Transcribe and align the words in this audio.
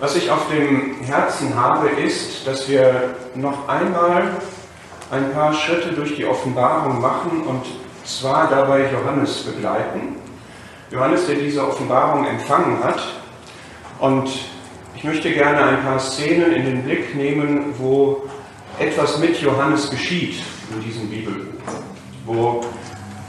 Was 0.00 0.16
ich 0.16 0.30
auf 0.30 0.48
dem 0.48 0.94
Herzen 1.02 1.54
habe, 1.54 1.88
ist, 1.88 2.46
dass 2.46 2.66
wir 2.70 3.16
noch 3.34 3.68
einmal 3.68 4.30
ein 5.10 5.30
paar 5.34 5.52
Schritte 5.52 5.92
durch 5.92 6.16
die 6.16 6.24
Offenbarung 6.24 7.02
machen 7.02 7.42
und 7.46 7.66
zwar 8.02 8.48
dabei 8.48 8.90
Johannes 8.90 9.42
begleiten. 9.42 10.16
Johannes, 10.90 11.26
der 11.26 11.34
diese 11.34 11.68
Offenbarung 11.68 12.26
empfangen 12.26 12.82
hat. 12.82 13.00
Und 13.98 14.30
ich 14.96 15.04
möchte 15.04 15.30
gerne 15.32 15.64
ein 15.66 15.82
paar 15.82 15.98
Szenen 15.98 16.52
in 16.52 16.64
den 16.64 16.82
Blick 16.82 17.14
nehmen, 17.14 17.74
wo 17.76 18.22
etwas 18.78 19.18
mit 19.18 19.38
Johannes 19.42 19.90
geschieht 19.90 20.36
in 20.72 20.80
diesem 20.80 21.10
Bibelbuch. 21.10 21.62
Wo 22.24 22.64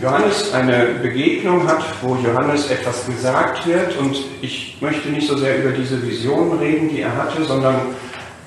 Johannes 0.01 0.51
eine 0.53 0.85
Begegnung 1.01 1.67
hat, 1.67 1.83
wo 2.01 2.15
Johannes 2.15 2.71
etwas 2.71 3.05
gesagt 3.05 3.67
wird 3.67 3.95
und 3.97 4.17
ich 4.41 4.77
möchte 4.81 5.09
nicht 5.09 5.27
so 5.27 5.37
sehr 5.37 5.59
über 5.59 5.71
diese 5.71 6.01
Vision 6.01 6.57
reden, 6.57 6.89
die 6.89 7.01
er 7.01 7.15
hatte, 7.15 7.43
sondern 7.43 7.75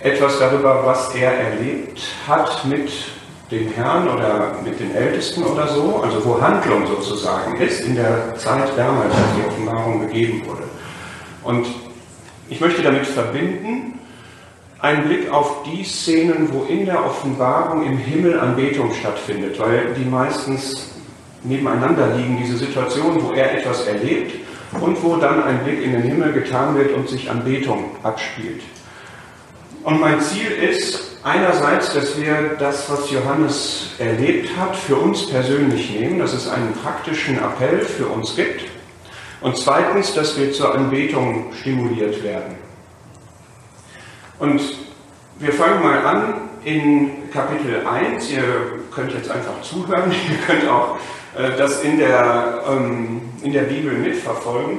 etwas 0.00 0.38
darüber, 0.40 0.84
was 0.84 1.14
er 1.14 1.32
erlebt 1.32 2.00
hat 2.26 2.64
mit 2.64 2.90
dem 3.52 3.70
Herrn 3.72 4.08
oder 4.08 4.56
mit 4.64 4.80
den 4.80 4.94
Ältesten 4.96 5.44
oder 5.44 5.68
so, 5.68 6.02
also 6.02 6.24
wo 6.24 6.40
Handlung 6.40 6.88
sozusagen 6.88 7.56
ist 7.60 7.82
in 7.82 7.94
der 7.94 8.34
Zeit 8.36 8.70
damals, 8.76 9.14
als 9.14 9.24
die 9.36 9.46
Offenbarung 9.46 10.00
gegeben 10.00 10.42
wurde. 10.46 10.64
Und 11.44 11.66
ich 12.48 12.60
möchte 12.60 12.82
damit 12.82 13.06
verbinden, 13.06 14.00
einen 14.80 15.04
Blick 15.06 15.32
auf 15.32 15.62
die 15.62 15.84
Szenen, 15.84 16.48
wo 16.52 16.64
in 16.64 16.84
der 16.84 17.04
Offenbarung 17.04 17.86
im 17.86 17.96
Himmel 17.96 18.40
Anbetung 18.40 18.92
stattfindet, 18.92 19.58
weil 19.60 19.94
die 19.96 20.04
meistens 20.04 20.93
nebeneinander 21.44 22.16
liegen, 22.16 22.38
diese 22.42 22.56
Situation, 22.56 23.22
wo 23.22 23.32
er 23.32 23.58
etwas 23.58 23.86
erlebt 23.86 24.34
und 24.80 25.02
wo 25.02 25.16
dann 25.16 25.42
ein 25.44 25.62
Blick 25.64 25.82
in 25.82 25.92
den 25.92 26.02
Himmel 26.02 26.32
getan 26.32 26.76
wird 26.76 26.92
und 26.92 27.08
sich 27.08 27.30
Anbetung 27.30 27.96
abspielt. 28.02 28.62
Und 29.84 30.00
mein 30.00 30.20
Ziel 30.20 30.50
ist 30.50 31.18
einerseits, 31.22 31.92
dass 31.92 32.18
wir 32.18 32.56
das, 32.58 32.90
was 32.90 33.10
Johannes 33.10 33.90
erlebt 33.98 34.50
hat, 34.58 34.74
für 34.74 34.96
uns 34.96 35.26
persönlich 35.28 35.90
nehmen, 35.90 36.18
dass 36.18 36.32
es 36.32 36.48
einen 36.48 36.72
praktischen 36.72 37.36
Appell 37.36 37.80
für 37.80 38.06
uns 38.06 38.34
gibt. 38.34 38.64
Und 39.42 39.58
zweitens, 39.58 40.14
dass 40.14 40.38
wir 40.38 40.52
zur 40.52 40.74
Anbetung 40.74 41.52
stimuliert 41.60 42.22
werden. 42.24 42.54
Und 44.38 44.60
wir 45.38 45.52
fangen 45.52 45.82
mal 45.82 45.98
an 46.06 46.34
in 46.64 47.30
Kapitel 47.30 47.86
1. 47.86 48.30
Ihr 48.30 48.42
könnt 48.90 49.12
jetzt 49.12 49.30
einfach 49.30 49.60
zuhören, 49.62 50.10
ihr 50.30 50.38
könnt 50.46 50.68
auch 50.68 50.96
das 51.34 51.82
in 51.82 51.98
der, 51.98 52.62
ähm, 52.68 53.22
in 53.42 53.52
der 53.52 53.62
Bibel 53.62 53.92
mitverfolgen. 53.92 54.78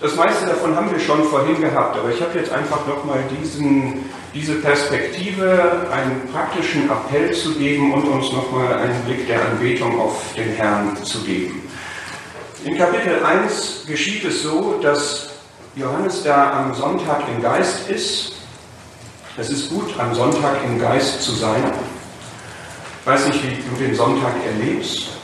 Das 0.00 0.14
meiste 0.14 0.46
davon 0.46 0.76
haben 0.76 0.90
wir 0.90 1.00
schon 1.00 1.24
vorhin 1.24 1.60
gehabt, 1.60 1.96
aber 1.96 2.10
ich 2.10 2.20
habe 2.20 2.38
jetzt 2.38 2.52
einfach 2.52 2.86
nochmal 2.86 3.18
diese 4.32 4.54
Perspektive, 4.56 5.88
einen 5.92 6.28
praktischen 6.32 6.88
Appell 6.88 7.32
zu 7.32 7.54
geben 7.54 7.92
und 7.92 8.04
uns 8.04 8.32
nochmal 8.32 8.74
einen 8.74 9.00
Blick 9.02 9.26
der 9.26 9.44
Anbetung 9.44 10.00
auf 10.00 10.22
den 10.36 10.50
Herrn 10.50 10.96
zu 11.02 11.20
geben. 11.22 11.62
In 12.64 12.78
Kapitel 12.78 13.24
1 13.24 13.86
geschieht 13.86 14.24
es 14.24 14.42
so, 14.42 14.78
dass 14.80 15.30
Johannes 15.74 16.22
da 16.22 16.64
am 16.64 16.74
Sonntag 16.74 17.22
im 17.34 17.42
Geist 17.42 17.88
ist. 17.88 18.32
Es 19.36 19.50
ist 19.50 19.70
gut, 19.70 19.94
am 19.98 20.14
Sonntag 20.14 20.58
im 20.64 20.80
Geist 20.80 21.22
zu 21.22 21.32
sein. 21.32 21.72
Ich 23.00 23.06
weiß 23.06 23.26
nicht, 23.28 23.42
wie 23.42 23.56
du 23.56 23.84
den 23.84 23.94
Sonntag 23.96 24.34
erlebst 24.44 25.17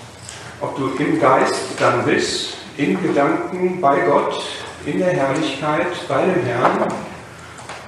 ob 0.60 0.76
du 0.76 0.90
im 1.02 1.20
Geist 1.20 1.54
dann 1.78 2.04
bist, 2.04 2.54
in 2.76 3.00
Gedanken 3.02 3.80
bei 3.80 4.00
Gott, 4.00 4.42
in 4.86 4.98
der 4.98 5.12
Herrlichkeit, 5.12 5.86
bei 6.08 6.24
dem 6.24 6.44
Herrn. 6.44 6.88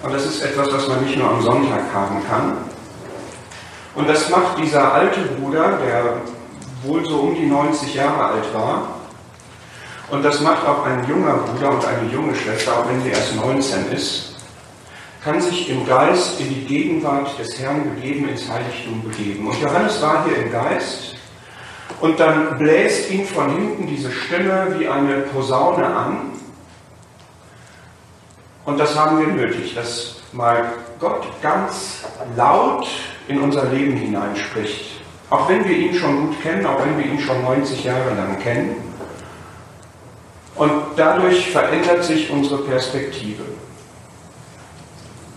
Und 0.03 0.15
das 0.15 0.27
ist 0.27 0.43
etwas, 0.43 0.73
was 0.73 0.89
man 0.89 1.05
nicht 1.05 1.17
nur 1.17 1.29
am 1.29 1.43
Sonntag 1.43 1.83
haben 1.93 2.23
kann. 2.29 2.57
Und 3.95 4.09
das 4.09 4.29
macht 4.29 4.59
dieser 4.59 4.93
alte 4.93 5.21
Bruder, 5.21 5.79
der 5.85 6.21
wohl 6.85 7.05
so 7.07 7.21
um 7.21 7.35
die 7.35 7.47
90 7.47 7.95
Jahre 7.95 8.27
alt 8.27 8.55
war, 8.55 8.97
und 10.09 10.25
das 10.25 10.41
macht 10.41 10.65
auch 10.67 10.85
ein 10.85 11.05
junger 11.09 11.35
Bruder 11.35 11.71
und 11.71 11.85
eine 11.85 12.09
junge 12.13 12.35
Schwester, 12.35 12.79
auch 12.79 12.89
wenn 12.89 13.03
sie 13.03 13.09
erst 13.09 13.35
19 13.35 13.91
ist, 13.93 14.37
kann 15.25 15.41
sich 15.41 15.69
im 15.69 15.85
Geist 15.85 16.41
in 16.41 16.49
die 16.49 16.65
Gegenwart 16.65 17.37
des 17.39 17.59
Herrn 17.59 17.97
begeben, 17.97 18.29
ins 18.29 18.49
Heiligtum 18.49 19.03
begeben. 19.03 19.49
Und 19.49 19.61
Johannes 19.61 20.01
war 20.01 20.25
hier 20.25 20.37
im 20.37 20.53
Geist 20.53 21.17
und 22.01 22.21
dann 22.21 22.59
bläst 22.59 23.11
ihn 23.11 23.27
von 23.27 23.51
hinten 23.51 23.87
diese 23.87 24.13
Stimme 24.13 24.77
wie 24.79 24.89
eine 24.89 25.19
Posaune 25.23 25.87
an. 25.87 26.19
Und 28.65 28.79
das 28.79 28.99
haben 28.99 29.19
wir 29.19 29.29
nötig, 29.29 29.75
dass 29.75 30.17
mal 30.33 30.73
Gott 30.99 31.27
ganz 31.41 32.05
laut 32.37 32.87
in 33.29 33.41
unser 33.41 33.67
Leben 33.67 33.97
hineinspricht. 33.97 35.01
Auch 35.31 35.49
wenn 35.49 35.65
wir 35.65 35.77
ihn 35.77 35.95
schon 35.95 36.27
gut 36.27 36.43
kennen, 36.43 36.67
auch 36.67 36.85
wenn 36.85 36.99
wir 36.99 37.07
ihn 37.07 37.19
schon 37.19 37.43
90 37.43 37.85
Jahre 37.85 38.15
lang 38.15 38.39
kennen. 38.41 38.77
Und 40.55 40.73
dadurch 40.97 41.51
verändert 41.51 42.05
sich 42.05 42.31
unsere 42.31 42.63
Perspektive. 42.63 43.43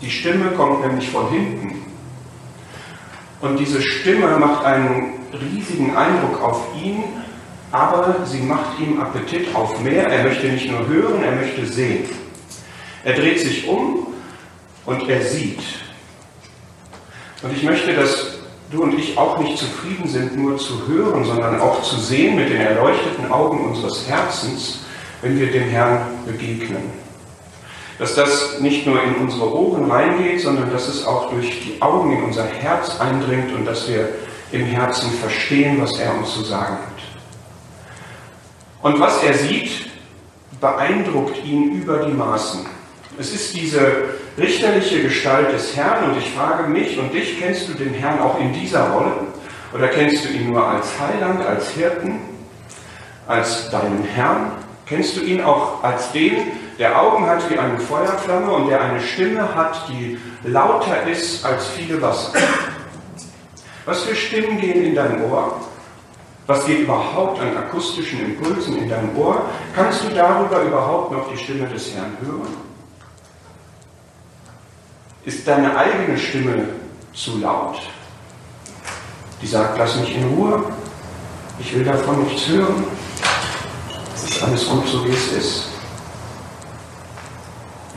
Die 0.02 0.10
Stimme 0.10 0.52
kommt 0.52 0.86
nämlich 0.86 1.10
von 1.10 1.30
hinten. 1.30 1.86
Und 3.42 3.58
diese 3.58 3.82
Stimme 3.82 4.38
macht 4.38 4.66
einen 4.66 5.19
riesigen 5.34 5.96
Eindruck 5.96 6.42
auf 6.42 6.68
ihn, 6.82 7.04
aber 7.72 8.16
sie 8.26 8.42
macht 8.42 8.80
ihm 8.80 9.00
Appetit 9.00 9.54
auf 9.56 9.80
mehr. 9.82 10.08
Er 10.08 10.24
möchte 10.24 10.48
nicht 10.48 10.70
nur 10.70 10.88
hören, 10.88 11.24
er 11.24 11.34
möchte 11.34 11.66
sehen. 11.66 12.06
Er 13.04 13.14
dreht 13.14 13.40
sich 13.40 13.68
um 13.68 14.08
und 14.86 15.08
er 15.08 15.22
sieht. 15.22 15.62
Und 17.42 17.56
ich 17.56 17.64
möchte, 17.64 17.94
dass 17.94 18.40
du 18.72 18.84
und 18.84 18.98
ich 18.98 19.18
auch 19.18 19.40
nicht 19.40 19.58
zufrieden 19.58 20.08
sind, 20.08 20.38
nur 20.38 20.58
zu 20.58 20.88
hören, 20.88 21.24
sondern 21.24 21.62
auch 21.62 21.82
zu 21.84 21.98
sehen 21.98 22.36
mit 22.36 22.50
den 22.50 22.60
erleuchteten 22.60 23.32
Augen 23.32 23.66
unseres 23.66 24.08
Herzens, 24.08 24.80
wenn 25.22 25.40
wir 25.40 25.52
dem 25.52 25.70
Herrn 25.70 26.02
begegnen. 26.26 26.84
Dass 27.98 28.16
das 28.16 28.60
nicht 28.62 28.86
nur 28.86 29.02
in 29.04 29.16
unsere 29.16 29.54
Ohren 29.54 29.90
reingeht, 29.92 30.42
sondern 30.42 30.72
dass 30.72 30.88
es 30.88 31.06
auch 31.06 31.30
durch 31.32 31.62
die 31.62 31.82
Augen 31.82 32.14
in 32.18 32.24
unser 32.24 32.46
Herz 32.46 33.00
eindringt 33.00 33.54
und 33.54 33.66
dass 33.66 33.88
wir 33.90 34.10
im 34.52 34.66
Herzen 34.66 35.12
verstehen, 35.12 35.82
was 35.82 36.00
er 36.00 36.18
uns 36.18 36.34
zu 36.34 36.44
sagen 36.44 36.78
hat. 36.78 37.00
Und 38.82 39.00
was 39.00 39.24
er 39.24 39.34
sieht, 39.34 39.90
beeindruckt 40.60 41.44
ihn 41.44 41.82
über 41.82 42.06
die 42.06 42.14
Maßen. 42.14 42.66
Es 43.20 43.34
ist 43.34 43.54
diese 43.56 44.16
richterliche 44.38 45.02
Gestalt 45.04 45.54
des 45.54 45.76
Herrn 45.76 46.12
und 46.12 46.18
ich 46.18 46.30
frage 46.32 46.68
mich 46.68 46.98
und 46.98 47.14
dich, 47.14 47.40
kennst 47.40 47.68
du 47.68 47.74
den 47.74 47.94
Herrn 47.94 48.20
auch 48.20 48.40
in 48.40 48.54
dieser 48.54 48.90
Rolle? 48.90 49.12
Oder 49.74 49.90
kennst 49.90 50.26
du 50.26 50.30
ihn 50.30 50.52
nur 50.52 50.66
als 50.66 50.88
Heiland, 51.00 51.46
als 51.46 51.70
Hirten, 51.72 52.20
als 53.28 53.70
deinen 53.70 54.04
Herrn? 54.04 54.54
Kennst 54.86 55.18
du 55.18 55.22
ihn 55.22 55.42
auch 55.42 55.84
als 55.84 56.12
den, 56.14 56.38
der 56.80 57.00
Augen 57.00 57.28
hat 57.28 57.48
wie 57.50 57.60
eine 57.60 57.78
Feuerflamme 57.78 58.52
und 58.52 58.70
der 58.70 58.82
eine 58.82 59.02
Stimme 59.02 59.54
hat, 59.54 59.88
die 59.90 60.18
lauter 60.44 61.04
ist 61.08 61.46
als 61.46 61.68
viele 61.68 62.02
Wasser? 62.02 62.32
Was 63.90 64.04
für 64.04 64.16
Stimmen 64.16 64.60
gehen 64.60 64.86
in 64.86 64.94
dein 64.94 65.20
Ohr? 65.24 65.60
Was 66.46 66.64
geht 66.68 66.82
überhaupt 66.82 67.42
an 67.42 67.58
akustischen 67.58 68.24
Impulsen 68.24 68.78
in 68.78 68.88
dein 68.88 69.16
Ohr? 69.16 69.42
Kannst 69.76 70.04
du 70.04 70.10
darüber 70.10 70.62
überhaupt 70.62 71.12
noch 71.12 71.28
die 71.32 71.38
Stimme 71.38 71.68
des 71.68 71.96
Herrn 71.96 72.16
hören? 72.22 72.56
Ist 75.26 75.48
deine 75.48 75.76
eigene 75.76 76.16
Stimme 76.20 76.70
zu 77.16 77.40
laut? 77.40 77.82
Die 79.42 79.48
sagt, 79.48 79.80
lass 79.80 79.96
mich 79.96 80.16
in 80.16 80.36
Ruhe, 80.36 80.64
ich 81.60 81.74
will 81.74 81.84
davon 81.84 82.24
nichts 82.26 82.48
hören, 82.48 82.84
es 84.14 84.24
ist 84.24 84.44
alles 84.44 84.70
gut 84.70 84.88
so, 84.88 85.04
wie 85.04 85.14
es 85.14 85.32
ist. 85.32 85.70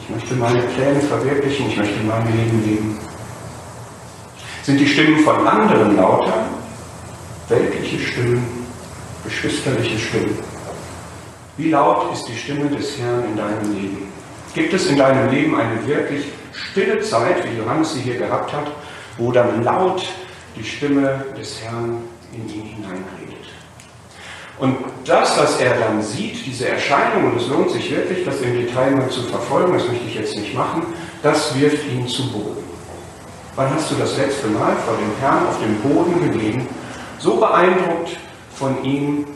Ich 0.00 0.09
möchte 0.09 0.34
meine 0.36 0.62
Pläne 0.62 1.00
verwirklichen, 1.00 1.68
ich 1.68 1.77
möchte 1.77 2.00
mein 2.04 2.24
Leben 2.34 2.65
leben. 2.65 3.11
Sind 4.62 4.78
die 4.78 4.86
Stimmen 4.86 5.18
von 5.24 5.44
anderen 5.44 5.97
lauter? 5.97 6.47
Weltliche 7.48 7.98
Stimmen, 7.98 8.47
geschwisterliche 9.24 9.98
Stimmen. 9.98 10.38
Wie 11.56 11.70
laut 11.70 12.12
ist 12.12 12.28
die 12.28 12.36
Stimme 12.36 12.70
des 12.70 12.97
Herrn 12.97 13.24
in 13.24 13.36
deinem 13.36 13.74
Leben? 13.74 14.12
Gibt 14.54 14.72
es 14.72 14.86
in 14.86 14.97
deinem 14.97 15.30
Leben 15.30 15.56
eine 15.56 15.84
wirklich 15.84 16.26
stille 16.53 17.00
Zeit, 17.00 17.44
wie 17.44 17.59
Johannes 17.59 17.94
sie 17.94 18.03
hier 18.03 18.18
gehabt 18.18 18.53
hat, 18.53 18.70
wo 19.18 19.32
dann 19.32 19.64
laut 19.64 20.04
die 20.56 20.64
Stimme 20.64 21.24
des 21.36 21.60
Herrn 21.60 22.04
in 22.32 22.48
ihn 22.48 22.66
hineinredet? 22.66 23.48
Und 24.60 24.76
das, 25.04 25.36
was 25.38 25.59
er 25.59 25.74
dann 25.76 26.00
sieht, 26.00 26.47
diese 26.47 26.68
Erscheinung, 26.68 27.32
und 27.32 27.36
es 27.36 27.48
lohnt 27.48 27.72
sich 27.72 27.91
wirklich, 27.91 28.24
das 28.24 28.41
im 28.42 28.54
Detail 28.54 28.92
mal 28.92 29.09
zu 29.09 29.22
verfolgen, 29.22 29.72
das 29.72 29.88
möchte 29.88 30.06
ich 30.06 30.14
jetzt 30.14 30.36
nicht 30.36 30.54
machen, 30.54 30.84
das 31.20 31.59
wirft 31.59 31.84
ihn 31.88 32.06
zu 32.06 32.30
Boden. 32.30 32.72
Wann 33.54 33.75
hast 33.75 33.91
du 33.91 33.97
das 33.97 34.16
letzte 34.16 34.47
Mal 34.49 34.75
vor 34.77 34.97
dem 34.97 35.15
Herrn 35.21 35.47
auf 35.47 35.59
dem 35.60 35.77
Boden 35.83 36.33
gelegen, 36.33 36.66
so 37.19 37.37
beeindruckt 37.37 38.16
von 38.54 38.83
ihm, 38.83 39.27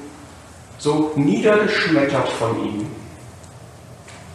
so 0.79 1.13
niedergeschmettert 1.17 2.29
von 2.31 2.65
ihm, 2.65 2.87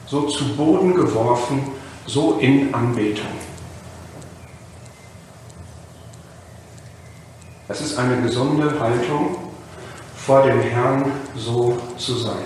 so 0.05 0.27
zu 0.27 0.55
Boden 0.55 0.93
geworfen, 0.93 1.63
so 2.05 2.37
in 2.39 2.73
Anbetung. 2.73 3.25
Es 7.67 7.81
ist 7.81 7.97
eine 7.97 8.21
gesunde 8.21 8.79
Haltung, 8.79 9.37
vor 10.15 10.43
dem 10.43 10.61
Herrn 10.61 11.11
so 11.35 11.77
zu 11.97 12.15
sein. 12.15 12.45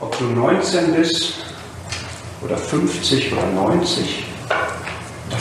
Ob 0.00 0.18
du 0.18 0.24
19 0.24 0.94
bist 0.94 1.34
oder 2.42 2.58
50 2.58 3.32
oder 3.32 3.46
90, 3.46 4.29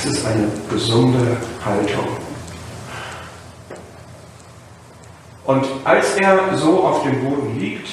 das 0.04 0.13
ist 0.13 0.25
eine 0.25 0.48
gesunde 0.69 1.36
Haltung. 1.66 2.07
Und 5.46 5.66
als 5.84 6.16
er 6.16 6.56
so 6.56 6.84
auf 6.84 7.04
dem 7.04 7.22
Boden 7.22 7.60
liegt, 7.60 7.90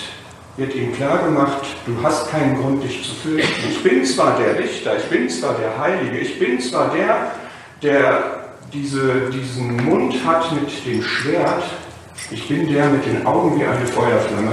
wird 0.56 0.75
ihm 0.75 0.94
klar 0.94 1.19
gemacht, 1.25 1.67
du 1.85 1.97
hast 2.03 2.31
keinen 2.31 2.61
Grund, 2.61 2.85
dich 2.85 3.03
zu 3.03 3.14
fürchten. 3.14 3.69
Ich 3.69 3.82
bin 3.82 4.05
zwar 4.05 4.38
der 4.38 4.56
Richter, 4.56 4.97
ich 4.97 5.05
bin 5.06 5.29
zwar 5.29 5.55
der 5.55 5.76
Heilige, 5.79 6.19
ich 6.19 6.38
bin 6.38 6.61
zwar 6.61 6.94
der, 6.94 7.32
der 7.82 8.50
diese, 8.73 9.31
diesen 9.31 9.76
Mund 9.85 10.14
hat 10.25 10.53
mit 10.53 10.87
dem 10.87 11.03
Schwert, 11.03 11.64
ich 12.31 12.47
bin 12.47 12.73
der 12.73 12.87
mit 12.88 13.05
den 13.05 13.26
Augen 13.26 13.58
wie 13.58 13.64
eine 13.64 13.87
Feuerflamme, 13.87 14.53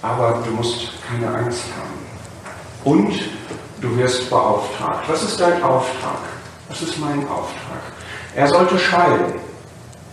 aber 0.00 0.42
du 0.44 0.52
musst 0.52 0.92
keine 1.06 1.28
Angst 1.36 1.64
haben. 1.76 2.96
Und 2.96 3.37
du 3.80 3.96
wirst 3.96 4.28
beauftragt. 4.30 5.08
Was 5.08 5.22
ist 5.22 5.40
dein 5.40 5.62
Auftrag? 5.62 6.18
Was 6.68 6.82
ist 6.82 6.98
mein 6.98 7.26
Auftrag? 7.28 7.80
Er 8.34 8.48
sollte 8.48 8.78
schreiben. 8.78 9.34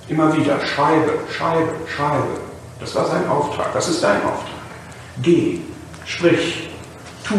Immer 0.08 0.36
wieder. 0.36 0.60
Schreibe, 0.66 1.20
schreibe, 1.36 1.74
schreibe. 1.88 2.40
Das 2.80 2.94
war 2.96 3.06
sein 3.08 3.28
Auftrag. 3.28 3.74
Das 3.74 3.88
ist 3.88 4.04
dein 4.04 4.24
Auftrag. 4.24 4.56
Geh, 5.22 5.62
sprich, 6.06 6.70
tu, 7.24 7.36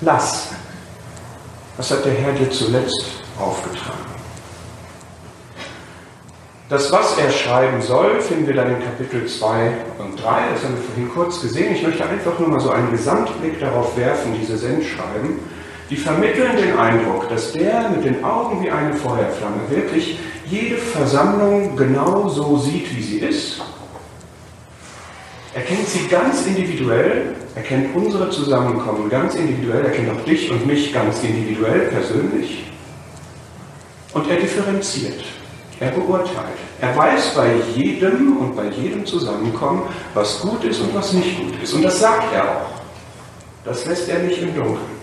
lass. 0.00 0.48
Was 1.76 1.90
hat 1.90 2.04
der 2.04 2.12
Herr 2.12 2.32
dir 2.32 2.50
zuletzt 2.50 3.04
aufgetragen? 3.38 4.11
Das, 6.72 6.90
was 6.90 7.18
er 7.18 7.30
schreiben 7.30 7.82
soll, 7.82 8.18
finden 8.22 8.46
wir 8.46 8.54
dann 8.54 8.70
in 8.70 8.82
Kapitel 8.82 9.26
2 9.26 9.72
und 9.98 10.16
3. 10.16 10.24
Das 10.54 10.64
haben 10.64 10.74
wir 10.74 10.82
vorhin 10.82 11.10
kurz 11.10 11.42
gesehen. 11.42 11.74
Ich 11.74 11.82
möchte 11.82 12.02
einfach 12.02 12.38
nur 12.38 12.48
mal 12.48 12.60
so 12.60 12.70
einen 12.70 12.90
Gesamtblick 12.90 13.60
darauf 13.60 13.94
werfen, 13.94 14.34
diese 14.40 14.56
Sendschreiben. 14.56 15.40
Die 15.90 15.96
vermitteln 15.96 16.56
den 16.56 16.78
Eindruck, 16.78 17.28
dass 17.28 17.52
der 17.52 17.90
mit 17.90 18.06
den 18.06 18.24
Augen 18.24 18.64
wie 18.64 18.70
eine 18.70 18.94
Feuerflamme 18.94 19.68
wirklich 19.68 20.18
jede 20.46 20.78
Versammlung 20.78 21.76
genau 21.76 22.30
so 22.30 22.56
sieht, 22.56 22.96
wie 22.96 23.02
sie 23.02 23.18
ist. 23.18 23.60
Er 25.52 25.60
kennt 25.60 25.86
sie 25.86 26.08
ganz 26.08 26.46
individuell, 26.46 27.34
er 27.54 27.62
kennt 27.64 27.94
unsere 27.94 28.30
Zusammenkommen 28.30 29.10
ganz 29.10 29.34
individuell, 29.34 29.84
er 29.84 29.90
kennt 29.90 30.10
auch 30.10 30.24
dich 30.24 30.50
und 30.50 30.66
mich 30.66 30.94
ganz 30.94 31.22
individuell, 31.22 31.88
persönlich. 31.88 32.64
Und 34.14 34.30
er 34.30 34.36
differenziert. 34.36 35.22
Er 35.82 35.90
beurteilt. 35.90 36.58
Er 36.80 36.96
weiß 36.96 37.34
bei 37.34 37.54
jedem 37.74 38.36
und 38.36 38.54
bei 38.54 38.66
jedem 38.68 39.04
Zusammenkommen, 39.04 39.82
was 40.14 40.40
gut 40.40 40.62
ist 40.62 40.80
und 40.80 40.94
was 40.94 41.12
nicht 41.12 41.36
gut 41.36 41.60
ist. 41.60 41.72
Und 41.72 41.82
das 41.82 41.98
sagt 41.98 42.32
er 42.32 42.44
auch. 42.44 42.70
Das 43.64 43.84
lässt 43.86 44.08
er 44.08 44.20
nicht 44.20 44.40
im 44.40 44.54
Dunkeln. 44.54 45.02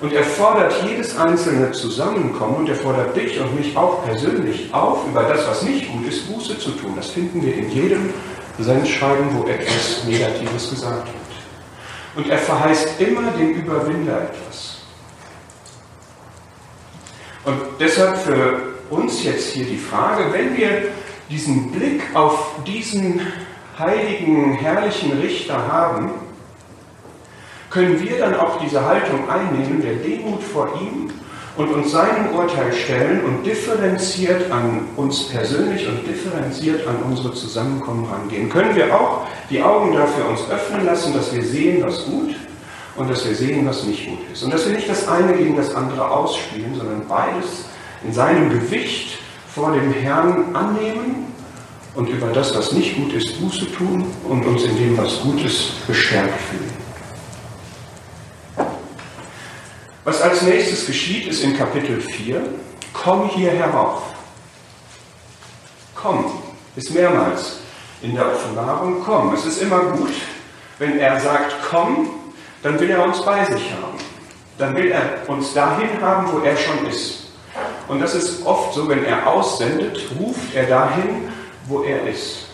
Und 0.00 0.12
er 0.12 0.22
fordert 0.22 0.72
jedes 0.88 1.18
einzelne 1.18 1.72
Zusammenkommen 1.72 2.58
und 2.58 2.68
er 2.68 2.76
fordert 2.76 3.16
dich 3.16 3.40
und 3.40 3.58
mich 3.58 3.76
auch 3.76 4.04
persönlich 4.04 4.72
auf, 4.72 5.04
über 5.08 5.24
das, 5.24 5.44
was 5.48 5.62
nicht 5.62 5.90
gut 5.90 6.06
ist, 6.06 6.32
Buße 6.32 6.56
zu 6.60 6.70
tun. 6.70 6.92
Das 6.94 7.08
finden 7.08 7.44
wir 7.44 7.52
in 7.52 7.68
jedem 7.68 8.10
Sendschreiben, 8.60 9.26
wo 9.36 9.48
etwas 9.48 10.04
Negatives 10.06 10.70
gesagt 10.70 11.08
wird. 11.08 11.16
Und 12.14 12.30
er 12.30 12.38
verheißt 12.38 13.00
immer 13.00 13.32
dem 13.32 13.54
Überwinder 13.54 14.22
etwas. 14.22 14.82
Und 17.44 17.58
deshalb 17.80 18.18
für 18.18 18.77
uns 18.90 19.24
jetzt 19.24 19.52
hier 19.52 19.66
die 19.66 19.76
Frage, 19.76 20.32
wenn 20.32 20.56
wir 20.56 20.88
diesen 21.30 21.70
Blick 21.70 22.02
auf 22.14 22.54
diesen 22.66 23.20
heiligen, 23.78 24.54
herrlichen 24.54 25.12
Richter 25.18 25.68
haben, 25.68 26.10
können 27.70 28.00
wir 28.00 28.18
dann 28.18 28.34
auch 28.34 28.58
diese 28.58 28.84
Haltung 28.84 29.28
einnehmen, 29.28 29.82
der 29.82 29.96
Demut 29.96 30.42
vor 30.42 30.70
ihm 30.80 31.10
und 31.56 31.68
uns 31.70 31.90
seinem 31.90 32.34
Urteil 32.34 32.72
stellen 32.72 33.24
und 33.24 33.44
differenziert 33.44 34.50
an 34.50 34.86
uns 34.96 35.28
persönlich 35.28 35.86
und 35.86 36.06
differenziert 36.06 36.86
an 36.86 36.96
unsere 37.02 37.34
Zusammenkommen 37.34 38.06
rangehen. 38.06 38.48
Können 38.48 38.74
wir 38.74 38.94
auch 38.94 39.26
die 39.50 39.60
Augen 39.62 39.92
dafür 39.92 40.28
uns 40.28 40.48
öffnen 40.50 40.86
lassen, 40.86 41.12
dass 41.12 41.34
wir 41.34 41.42
sehen, 41.42 41.82
was 41.82 42.04
gut 42.04 42.36
und 42.96 43.10
dass 43.10 43.26
wir 43.26 43.34
sehen, 43.34 43.66
was 43.66 43.84
nicht 43.84 44.08
gut 44.08 44.18
ist. 44.32 44.42
Und 44.44 44.54
dass 44.54 44.66
wir 44.66 44.74
nicht 44.74 44.88
das 44.88 45.06
eine 45.08 45.34
gegen 45.34 45.56
das 45.56 45.74
andere 45.74 46.08
ausspielen, 46.08 46.74
sondern 46.76 47.06
beides 47.06 47.66
in 48.04 48.12
seinem 48.12 48.50
Gewicht 48.50 49.18
vor 49.54 49.72
dem 49.72 49.92
Herrn 49.92 50.54
annehmen 50.54 51.32
und 51.94 52.08
über 52.08 52.28
das, 52.28 52.54
was 52.56 52.72
nicht 52.72 52.96
gut 52.96 53.12
ist, 53.12 53.40
Buße 53.40 53.72
tun 53.72 54.06
und 54.28 54.46
uns 54.46 54.64
in 54.64 54.76
dem, 54.76 54.96
was 54.96 55.20
gut 55.20 55.44
ist, 55.44 55.86
bestärkt 55.86 56.40
fühlen. 56.42 56.72
Was 60.04 60.22
als 60.22 60.42
nächstes 60.42 60.86
geschieht, 60.86 61.26
ist 61.26 61.42
in 61.42 61.56
Kapitel 61.56 62.00
4, 62.00 62.40
komm 62.92 63.28
hier 63.28 63.50
herauf. 63.50 64.02
Komm, 65.94 66.26
ist 66.76 66.94
mehrmals 66.94 67.56
in 68.00 68.14
der 68.14 68.26
Offenbarung, 68.26 69.02
komm. 69.04 69.34
Es 69.34 69.44
ist 69.44 69.60
immer 69.60 69.80
gut, 69.80 70.12
wenn 70.78 70.98
er 70.98 71.20
sagt, 71.20 71.56
komm, 71.68 72.10
dann 72.62 72.78
will 72.78 72.90
er 72.90 73.04
uns 73.04 73.22
bei 73.24 73.44
sich 73.44 73.72
haben. 73.72 73.98
Dann 74.56 74.74
will 74.76 74.90
er 74.90 75.28
uns 75.28 75.52
dahin 75.52 76.00
haben, 76.00 76.32
wo 76.32 76.38
er 76.38 76.56
schon 76.56 76.86
ist. 76.86 77.27
Und 77.88 78.00
das 78.00 78.14
ist 78.14 78.44
oft 78.46 78.74
so, 78.74 78.88
wenn 78.88 79.04
er 79.04 79.26
aussendet, 79.26 79.98
ruft 80.20 80.54
er 80.54 80.66
dahin, 80.66 81.28
wo 81.66 81.82
er 81.82 82.06
ist. 82.06 82.46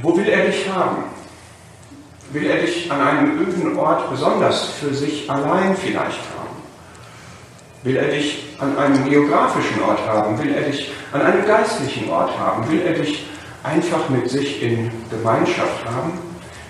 Wo 0.00 0.16
will 0.16 0.28
er 0.28 0.46
dich 0.46 0.68
haben? 0.68 1.04
Will 2.30 2.46
er 2.46 2.58
dich 2.58 2.90
an 2.90 3.00
einem 3.00 3.40
öden 3.40 3.76
Ort 3.76 4.10
besonders 4.10 4.64
für 4.64 4.92
sich 4.94 5.30
allein 5.30 5.76
vielleicht 5.76 6.18
haben? 6.18 6.56
Will 7.82 7.96
er 7.96 8.08
dich 8.08 8.56
an 8.58 8.76
einem 8.78 9.08
geografischen 9.08 9.82
Ort 9.82 10.00
haben? 10.06 10.38
Will 10.38 10.54
er 10.54 10.62
dich 10.62 10.90
an 11.12 11.22
einem 11.22 11.46
geistlichen 11.46 12.08
Ort 12.10 12.36
haben? 12.38 12.68
Will 12.70 12.80
er 12.82 12.94
dich 12.94 13.26
einfach 13.62 14.08
mit 14.08 14.28
sich 14.28 14.62
in 14.62 14.90
Gemeinschaft 15.10 15.84
haben? 15.84 16.12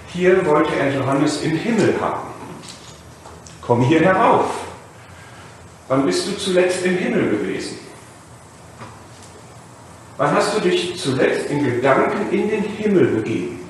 Hier 0.08 0.44
wollte 0.46 0.74
er 0.76 0.94
Johannes 0.94 1.42
im 1.42 1.56
Himmel 1.56 1.94
haben. 2.00 2.28
Komm 3.62 3.82
hier 3.82 4.00
herauf. 4.00 4.63
Wann 5.88 6.06
bist 6.06 6.26
du 6.26 6.36
zuletzt 6.36 6.84
im 6.84 6.96
Himmel 6.96 7.30
gewesen? 7.30 7.78
Wann 10.16 10.32
hast 10.32 10.56
du 10.56 10.60
dich 10.60 10.98
zuletzt 10.98 11.50
in 11.50 11.64
Gedanken 11.64 12.30
in 12.30 12.48
den 12.48 12.62
Himmel 12.62 13.06
begeben? 13.06 13.68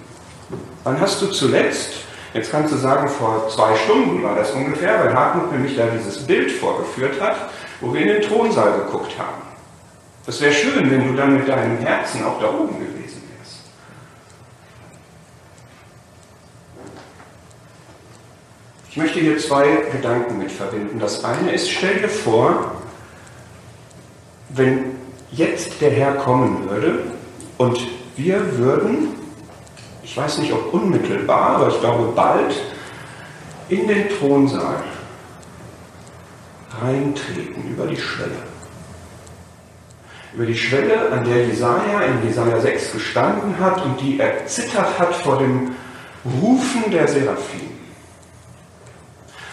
Wann 0.85 1.01
hast 1.01 1.23
du 1.23 1.29
zuletzt, 1.29 1.93
jetzt 2.35 2.51
kannst 2.51 2.73
du 2.73 2.77
sagen, 2.77 3.09
vor 3.09 3.49
zwei 3.49 3.75
Stunden 3.77 4.23
war 4.23 4.37
das 4.37 4.51
ungefähr, 4.53 5.03
weil 5.03 5.15
Hartmut 5.15 5.51
nämlich 5.53 5.77
da 5.77 5.87
dieses 5.87 6.19
Bild 6.27 6.53
vorgeführt 6.53 7.21
hat, 7.21 7.37
wo 7.81 7.93
wir 7.93 8.03
in 8.03 8.09
den 8.09 8.23
Thronsaal 8.23 8.73
geguckt 8.85 9.19
haben. 9.19 9.43
Das 10.27 10.41
wäre 10.41 10.53
schön, 10.53 10.91
wenn 10.91 11.09
du 11.09 11.15
dann 11.15 11.37
mit 11.37 11.49
deinem 11.49 11.79
Herzen 11.79 12.25
auch 12.25 12.41
da 12.41 12.49
oben 12.49 12.79
gewesen 12.79 13.23
wärst. 13.39 13.61
Ich 18.95 18.99
möchte 18.99 19.19
hier 19.19 19.37
zwei 19.39 19.67
Gedanken 19.91 20.39
mit 20.39 20.53
verbinden. 20.53 21.01
Das 21.01 21.25
eine 21.25 21.51
ist, 21.51 21.69
stell 21.69 21.97
dir 21.99 22.09
vor, 22.09 22.77
wenn 24.51 24.85
jetzt 25.33 25.81
der 25.81 25.91
Herr 25.91 26.15
kommen 26.15 26.71
würde 26.71 27.01
und 27.59 27.77
wir 28.15 28.57
würden, 28.57 29.09
ich 30.05 30.17
weiß 30.17 30.39
nicht 30.39 30.53
ob 30.53 30.73
unmittelbar, 30.73 31.57
aber 31.57 31.71
ich 31.71 31.81
glaube 31.81 32.13
bald, 32.15 32.55
in 33.69 33.89
den 33.89 34.09
Thronsaal 34.11 34.85
reintreten 36.81 37.69
über 37.69 37.89
die 37.89 37.97
Schwelle. 37.97 38.45
Über 40.35 40.47
die 40.47 40.57
Schwelle, 40.57 41.11
an 41.11 41.25
der 41.25 41.49
Jesaja 41.49 42.01
in 42.03 42.29
Jesaja 42.29 42.61
6 42.61 42.93
gestanden 42.93 43.59
hat 43.59 43.85
und 43.85 44.01
die 44.01 44.21
erzittert 44.21 44.97
hat 45.01 45.17
vor 45.17 45.39
dem 45.39 45.73
Rufen 46.25 46.93
der 46.93 47.09
Seraphim. 47.09 47.74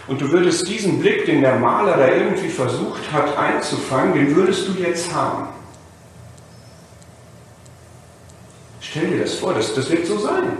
Und 0.07 0.19
du 0.19 0.31
würdest 0.31 0.67
diesen 0.67 0.99
Blick, 0.99 1.25
den 1.25 1.41
der 1.41 1.55
Maler 1.57 1.97
da 1.97 2.07
irgendwie 2.07 2.49
versucht 2.49 3.11
hat 3.11 3.37
einzufangen, 3.37 4.13
den 4.13 4.35
würdest 4.35 4.67
du 4.67 4.73
jetzt 4.81 5.13
haben. 5.13 5.47
Stell 8.79 9.07
dir 9.07 9.21
das 9.21 9.35
vor, 9.35 9.53
das, 9.53 9.73
das 9.73 9.89
wird 9.89 10.05
so 10.05 10.17
sein. 10.17 10.57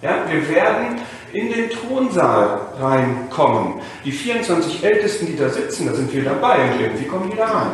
Ja, 0.00 0.24
wir 0.30 0.48
werden 0.48 1.00
in 1.32 1.52
den 1.52 1.68
Thronsaal 1.70 2.60
reinkommen. 2.80 3.80
Die 4.04 4.12
24 4.12 4.82
Ältesten, 4.82 5.26
die 5.26 5.36
da 5.36 5.48
sitzen, 5.48 5.86
da 5.86 5.94
sind 5.94 6.12
wir 6.12 6.24
dabei 6.24 6.72
und 6.72 6.80
irgendwie 6.80 7.04
kommen 7.04 7.30
die 7.30 7.36
da 7.36 7.46
rein. 7.46 7.70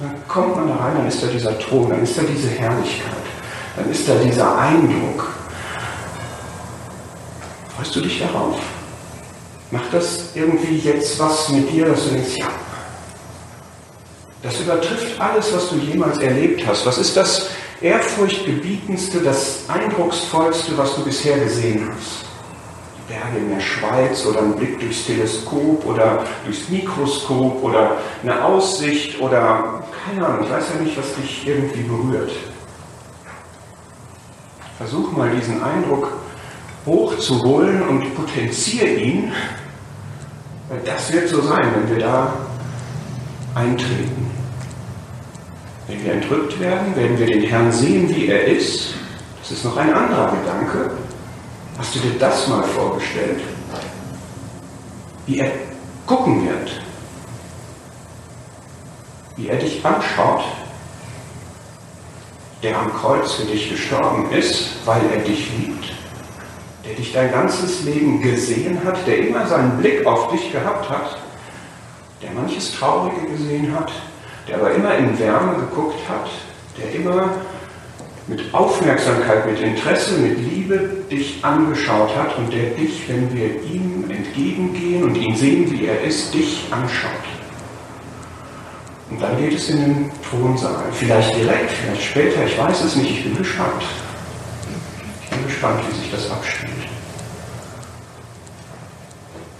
Dann 0.00 0.14
kommt 0.28 0.56
man 0.56 0.68
da 0.68 0.76
rein, 0.76 0.96
dann 0.96 1.06
ist 1.06 1.22
da 1.22 1.28
dieser 1.28 1.58
Thron, 1.58 1.88
dann 1.88 2.02
ist 2.02 2.18
da 2.18 2.22
diese 2.22 2.48
Herrlichkeit, 2.48 3.12
dann 3.76 3.90
ist 3.90 4.06
da 4.06 4.14
dieser 4.16 4.58
Eindruck. 4.58 5.32
Freust 7.74 7.96
du 7.96 8.00
dich 8.00 8.20
darauf? 8.20 8.58
Macht 9.76 9.92
das 9.92 10.30
irgendwie 10.34 10.78
jetzt 10.78 11.18
was 11.18 11.50
mit 11.50 11.70
dir, 11.70 11.84
dass 11.84 12.04
du 12.04 12.14
denkst, 12.14 12.36
ja, 12.36 12.46
das 14.42 14.58
übertrifft 14.58 15.20
alles, 15.20 15.52
was 15.52 15.68
du 15.68 15.76
jemals 15.76 16.16
erlebt 16.16 16.66
hast. 16.66 16.86
Was 16.86 16.96
ist 16.96 17.14
das 17.14 17.50
ehrfurchtgebietendste, 17.82 19.20
das 19.20 19.68
eindrucksvollste, 19.68 20.78
was 20.78 20.94
du 20.94 21.04
bisher 21.04 21.38
gesehen 21.40 21.90
hast? 21.90 22.24
Die 22.96 23.12
Berge 23.12 23.36
in 23.36 23.50
der 23.50 23.60
Schweiz 23.60 24.24
oder 24.24 24.40
ein 24.40 24.54
Blick 24.54 24.80
durchs 24.80 25.04
Teleskop 25.04 25.84
oder 25.84 26.24
durchs 26.46 26.70
Mikroskop 26.70 27.62
oder 27.62 27.98
eine 28.22 28.42
Aussicht 28.42 29.20
oder 29.20 29.84
keine 30.06 30.26
Ahnung, 30.26 30.46
ich 30.46 30.50
weiß 30.50 30.64
ja 30.74 30.82
nicht, 30.82 30.96
was 30.96 31.14
dich 31.16 31.46
irgendwie 31.46 31.82
berührt. 31.82 32.32
Versuch 34.78 35.12
mal 35.12 35.28
diesen 35.36 35.62
Eindruck 35.62 36.12
hochzuholen 36.86 37.82
und 37.82 38.14
potenziere 38.14 38.86
ihn, 38.86 39.32
das 40.84 41.12
wird 41.12 41.28
so 41.28 41.40
sein, 41.42 41.72
wenn 41.74 41.88
wir 41.88 42.04
da 42.04 42.32
eintreten. 43.54 44.30
Wenn 45.86 46.04
wir 46.04 46.12
entrückt 46.14 46.58
werden, 46.58 46.96
werden 46.96 47.18
wir 47.18 47.26
den 47.26 47.42
Herrn 47.42 47.70
sehen, 47.70 48.08
wie 48.08 48.26
er 48.26 48.44
ist. 48.44 48.94
Das 49.40 49.52
ist 49.52 49.64
noch 49.64 49.76
ein 49.76 49.94
anderer 49.94 50.32
Gedanke. 50.32 50.90
Hast 51.78 51.94
du 51.94 52.00
dir 52.00 52.18
das 52.18 52.48
mal 52.48 52.64
vorgestellt? 52.64 53.40
Wie 55.26 55.38
er 55.38 55.52
gucken 56.06 56.48
wird. 56.48 56.72
Wie 59.36 59.48
er 59.48 59.56
dich 59.56 59.84
anschaut, 59.84 60.44
der 62.62 62.78
am 62.78 62.92
Kreuz 62.92 63.32
für 63.34 63.44
dich 63.44 63.70
gestorben 63.70 64.30
ist, 64.32 64.70
weil 64.84 65.02
er 65.12 65.20
dich 65.20 65.48
liebt 65.58 65.95
der 66.86 66.94
dich 66.94 67.12
dein 67.12 67.32
ganzes 67.32 67.84
Leben 67.84 68.20
gesehen 68.22 68.78
hat, 68.84 69.06
der 69.06 69.18
immer 69.18 69.46
seinen 69.46 69.78
Blick 69.78 70.06
auf 70.06 70.30
dich 70.30 70.52
gehabt 70.52 70.88
hat, 70.88 71.18
der 72.22 72.30
manches 72.30 72.72
Traurige 72.72 73.26
gesehen 73.26 73.74
hat, 73.74 73.90
der 74.48 74.56
aber 74.56 74.72
immer 74.72 74.96
in 74.96 75.18
Wärme 75.18 75.54
geguckt 75.56 75.98
hat, 76.08 76.28
der 76.78 76.94
immer 76.94 77.30
mit 78.28 78.42
Aufmerksamkeit, 78.52 79.46
mit 79.46 79.60
Interesse, 79.60 80.18
mit 80.18 80.38
Liebe 80.38 81.04
dich 81.10 81.44
angeschaut 81.44 82.14
hat 82.16 82.36
und 82.38 82.52
der 82.52 82.70
dich, 82.70 83.08
wenn 83.08 83.32
wir 83.34 83.62
ihm 83.62 84.04
entgegengehen 84.08 85.04
und 85.04 85.16
ihn 85.16 85.36
sehen, 85.36 85.70
wie 85.70 85.86
er 85.86 86.02
ist, 86.02 86.34
dich 86.34 86.66
anschaut. 86.70 87.10
Und 89.10 89.22
dann 89.22 89.36
geht 89.38 89.54
es 89.54 89.70
in 89.70 89.80
den 89.80 90.10
Thronsaal. 90.28 90.84
Vielleicht 90.92 91.36
direkt, 91.36 91.70
vielleicht 91.70 92.02
später, 92.02 92.44
ich 92.44 92.58
weiß 92.58 92.82
es 92.82 92.96
nicht, 92.96 93.10
ich 93.10 93.24
bin 93.24 93.36
gespannt. 93.36 93.84
Gespannt, 95.46 95.80
wie 95.88 95.96
sich 95.96 96.10
das 96.10 96.30
abspielt. 96.30 96.72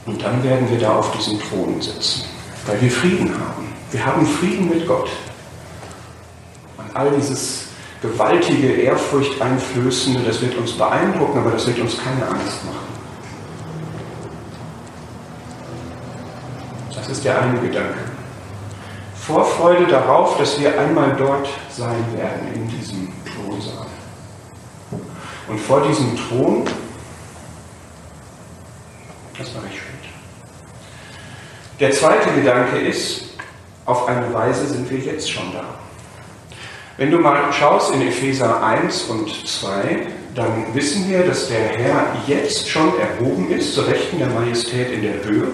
Und 0.06 0.22
dann 0.22 0.42
werden 0.42 0.68
wir 0.70 0.78
da 0.78 0.96
auf 0.96 1.10
diesem 1.12 1.40
Thron 1.40 1.80
sitzen, 1.80 2.24
weil 2.66 2.80
wir 2.80 2.90
Frieden 2.90 3.30
haben. 3.30 3.72
Wir 3.90 4.04
haben 4.04 4.26
Frieden 4.26 4.68
mit 4.68 4.86
Gott. 4.86 5.08
Und 6.78 6.96
all 6.96 7.10
dieses 7.10 7.66
gewaltige, 8.02 8.72
Ehrfurcht-Einflößende, 8.82 10.22
das 10.24 10.40
wird 10.40 10.56
uns 10.56 10.72
beeindrucken, 10.72 11.38
aber 11.38 11.50
das 11.50 11.66
wird 11.66 11.78
uns 11.78 11.96
keine 11.98 12.26
Angst 12.26 12.64
machen. 12.64 12.86
Das 16.94 17.08
ist 17.08 17.24
der 17.24 17.40
eine 17.40 17.60
Gedanke. 17.60 17.98
Vorfreude 19.14 19.86
darauf, 19.86 20.38
dass 20.38 20.60
wir 20.60 20.78
einmal 20.78 21.14
dort 21.16 21.48
sein 21.70 22.04
werden, 22.16 22.54
in 22.54 22.68
diesem 22.68 23.12
Thronsaal. 23.24 23.86
Und 25.48 25.60
vor 25.60 25.82
diesem 25.82 26.16
Thron, 26.16 26.64
das 29.38 29.54
mache 29.54 29.66
ich 29.70 29.78
später. 29.78 29.96
Der 31.78 31.92
zweite 31.92 32.32
Gedanke 32.32 32.78
ist, 32.78 33.34
auf 33.84 34.08
eine 34.08 34.32
Weise 34.34 34.66
sind 34.66 34.90
wir 34.90 34.98
jetzt 34.98 35.30
schon 35.30 35.52
da. 35.52 35.64
Wenn 36.96 37.10
du 37.10 37.18
mal 37.18 37.52
schaust 37.52 37.94
in 37.94 38.02
Epheser 38.02 38.62
1 38.62 39.02
und 39.04 39.46
2, 39.46 40.06
dann 40.34 40.74
wissen 40.74 41.08
wir, 41.08 41.24
dass 41.24 41.48
der 41.48 41.68
Herr 41.68 42.16
jetzt 42.26 42.68
schon 42.68 42.92
erhoben 42.98 43.50
ist, 43.50 43.74
zur 43.74 43.86
Rechten 43.86 44.18
der 44.18 44.28
Majestät 44.28 44.90
in 44.90 45.02
der 45.02 45.22
Höhe. 45.24 45.48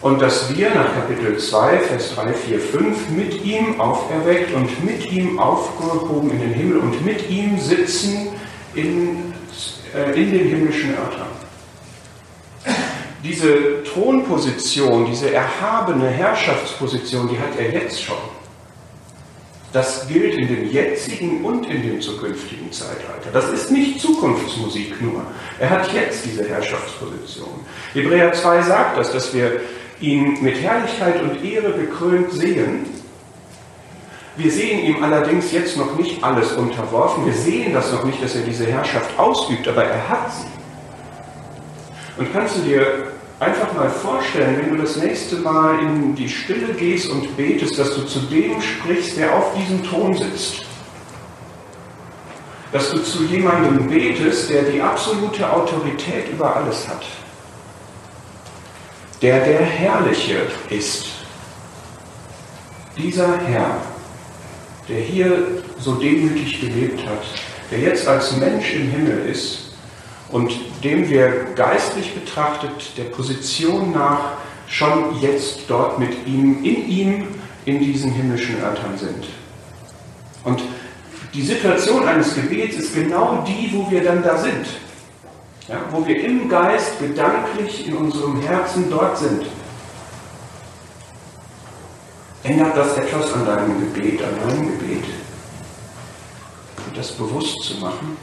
Und 0.00 0.22
dass 0.22 0.56
wir 0.56 0.70
nach 0.70 0.94
Kapitel 0.94 1.36
2, 1.36 1.78
Vers 1.78 2.14
3, 2.14 2.32
4, 2.32 2.60
5 2.60 3.10
mit 3.10 3.44
ihm 3.44 3.80
auferweckt 3.80 4.54
und 4.54 4.84
mit 4.84 5.10
ihm 5.10 5.40
aufgehoben 5.40 6.30
in 6.30 6.40
den 6.40 6.54
Himmel 6.54 6.78
und 6.78 7.04
mit 7.04 7.28
ihm 7.28 7.58
sitzen 7.58 8.28
in, 8.78 9.32
äh, 9.94 10.20
in 10.20 10.32
den 10.32 10.48
himmlischen 10.48 10.90
Örtern 10.90 11.28
diese 13.24 13.82
Thronposition, 13.82 15.06
diese 15.06 15.32
erhabene 15.32 16.08
Herrschaftsposition, 16.08 17.28
die 17.28 17.38
hat 17.38 17.58
er 17.58 17.72
jetzt 17.72 18.02
schon. 18.02 18.16
Das 19.72 20.08
gilt 20.08 20.34
in 20.34 20.48
dem 20.48 20.70
jetzigen 20.70 21.44
und 21.44 21.66
in 21.66 21.82
dem 21.82 22.00
zukünftigen 22.00 22.72
Zeitalter. 22.72 23.30
Das 23.32 23.50
ist 23.50 23.70
nicht 23.70 24.00
Zukunftsmusik 24.00 25.00
nur. 25.02 25.22
Er 25.58 25.68
hat 25.68 25.92
jetzt 25.92 26.24
diese 26.24 26.48
Herrschaftsposition. 26.48 27.50
Hebräer 27.92 28.32
2 28.32 28.62
sagt 28.62 28.96
das, 28.96 29.12
dass 29.12 29.34
wir 29.34 29.60
ihn 30.00 30.42
mit 30.42 30.62
Herrlichkeit 30.62 31.20
und 31.22 31.44
Ehre 31.44 31.72
gekrönt 31.72 32.32
sehen. 32.32 32.86
Wir 34.38 34.52
sehen 34.52 34.84
ihm 34.84 35.02
allerdings 35.02 35.50
jetzt 35.50 35.76
noch 35.76 35.98
nicht 35.98 36.22
alles 36.22 36.52
unterworfen. 36.52 37.26
Wir 37.26 37.32
sehen 37.32 37.72
das 37.72 37.90
noch 37.90 38.04
nicht, 38.04 38.22
dass 38.22 38.36
er 38.36 38.42
diese 38.42 38.66
Herrschaft 38.66 39.18
ausübt, 39.18 39.66
aber 39.66 39.82
er 39.82 40.08
hat 40.08 40.32
sie. 40.32 40.46
Und 42.20 42.32
kannst 42.32 42.56
du 42.56 42.60
dir 42.60 43.08
einfach 43.40 43.72
mal 43.72 43.90
vorstellen, 43.90 44.56
wenn 44.60 44.76
du 44.76 44.80
das 44.80 44.94
nächste 44.94 45.36
Mal 45.38 45.80
in 45.80 46.14
die 46.14 46.28
Stille 46.28 46.72
gehst 46.74 47.10
und 47.10 47.36
betest, 47.36 47.80
dass 47.80 47.96
du 47.96 48.02
zu 48.02 48.20
dem 48.20 48.62
sprichst, 48.62 49.16
der 49.16 49.34
auf 49.34 49.54
diesem 49.54 49.82
Thron 49.82 50.16
sitzt. 50.16 50.64
Dass 52.70 52.92
du 52.92 52.98
zu 53.02 53.24
jemandem 53.24 53.88
betest, 53.88 54.50
der 54.50 54.62
die 54.62 54.80
absolute 54.80 55.52
Autorität 55.52 56.28
über 56.30 56.54
alles 56.54 56.86
hat. 56.86 57.04
Der 59.20 59.44
der 59.44 59.62
Herrliche 59.62 60.42
ist. 60.70 61.06
Dieser 62.96 63.36
Herr, 63.38 63.80
der 64.88 65.00
hier 65.00 65.62
so 65.78 65.94
demütig 65.94 66.60
gelebt 66.60 67.06
hat, 67.06 67.24
der 67.70 67.80
jetzt 67.80 68.08
als 68.08 68.36
Mensch 68.36 68.74
im 68.74 68.90
Himmel 68.90 69.26
ist, 69.30 69.68
und 70.30 70.52
dem 70.84 71.08
wir 71.08 71.46
geistlich 71.54 72.14
betrachtet 72.14 72.96
der 72.96 73.04
Position 73.04 73.92
nach 73.92 74.32
schon 74.66 75.18
jetzt 75.20 75.60
dort 75.68 75.98
mit 75.98 76.26
ihm, 76.26 76.62
in 76.62 76.88
ihm, 76.88 77.28
in 77.64 77.78
diesen 77.78 78.12
himmlischen 78.12 78.60
Örtern 78.62 78.98
sind. 78.98 79.26
Und 80.44 80.62
die 81.34 81.42
Situation 81.42 82.06
eines 82.06 82.34
Gebets 82.34 82.76
ist 82.76 82.94
genau 82.94 83.44
die, 83.46 83.70
wo 83.72 83.90
wir 83.90 84.02
dann 84.02 84.22
da 84.22 84.36
sind. 84.38 84.66
Ja, 85.66 85.80
wo 85.90 86.06
wir 86.06 86.24
im 86.24 86.48
Geist 86.48 86.98
gedanklich 86.98 87.86
in 87.86 87.94
unserem 87.94 88.40
Herzen 88.40 88.86
dort 88.90 89.18
sind. 89.18 89.46
Ändert 92.44 92.76
das 92.76 92.96
etwas 92.96 93.32
an 93.32 93.46
deinem 93.46 93.92
Gebet, 93.92 94.22
an 94.22 94.46
meinem 94.46 94.78
Gebet? 94.78 95.04
Und 96.86 96.96
das 96.96 97.12
bewusst 97.12 97.62
zu 97.62 97.74
machen? 97.74 98.16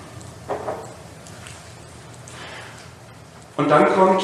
Und 3.57 3.69
dann 3.69 3.93
kommt 3.93 4.24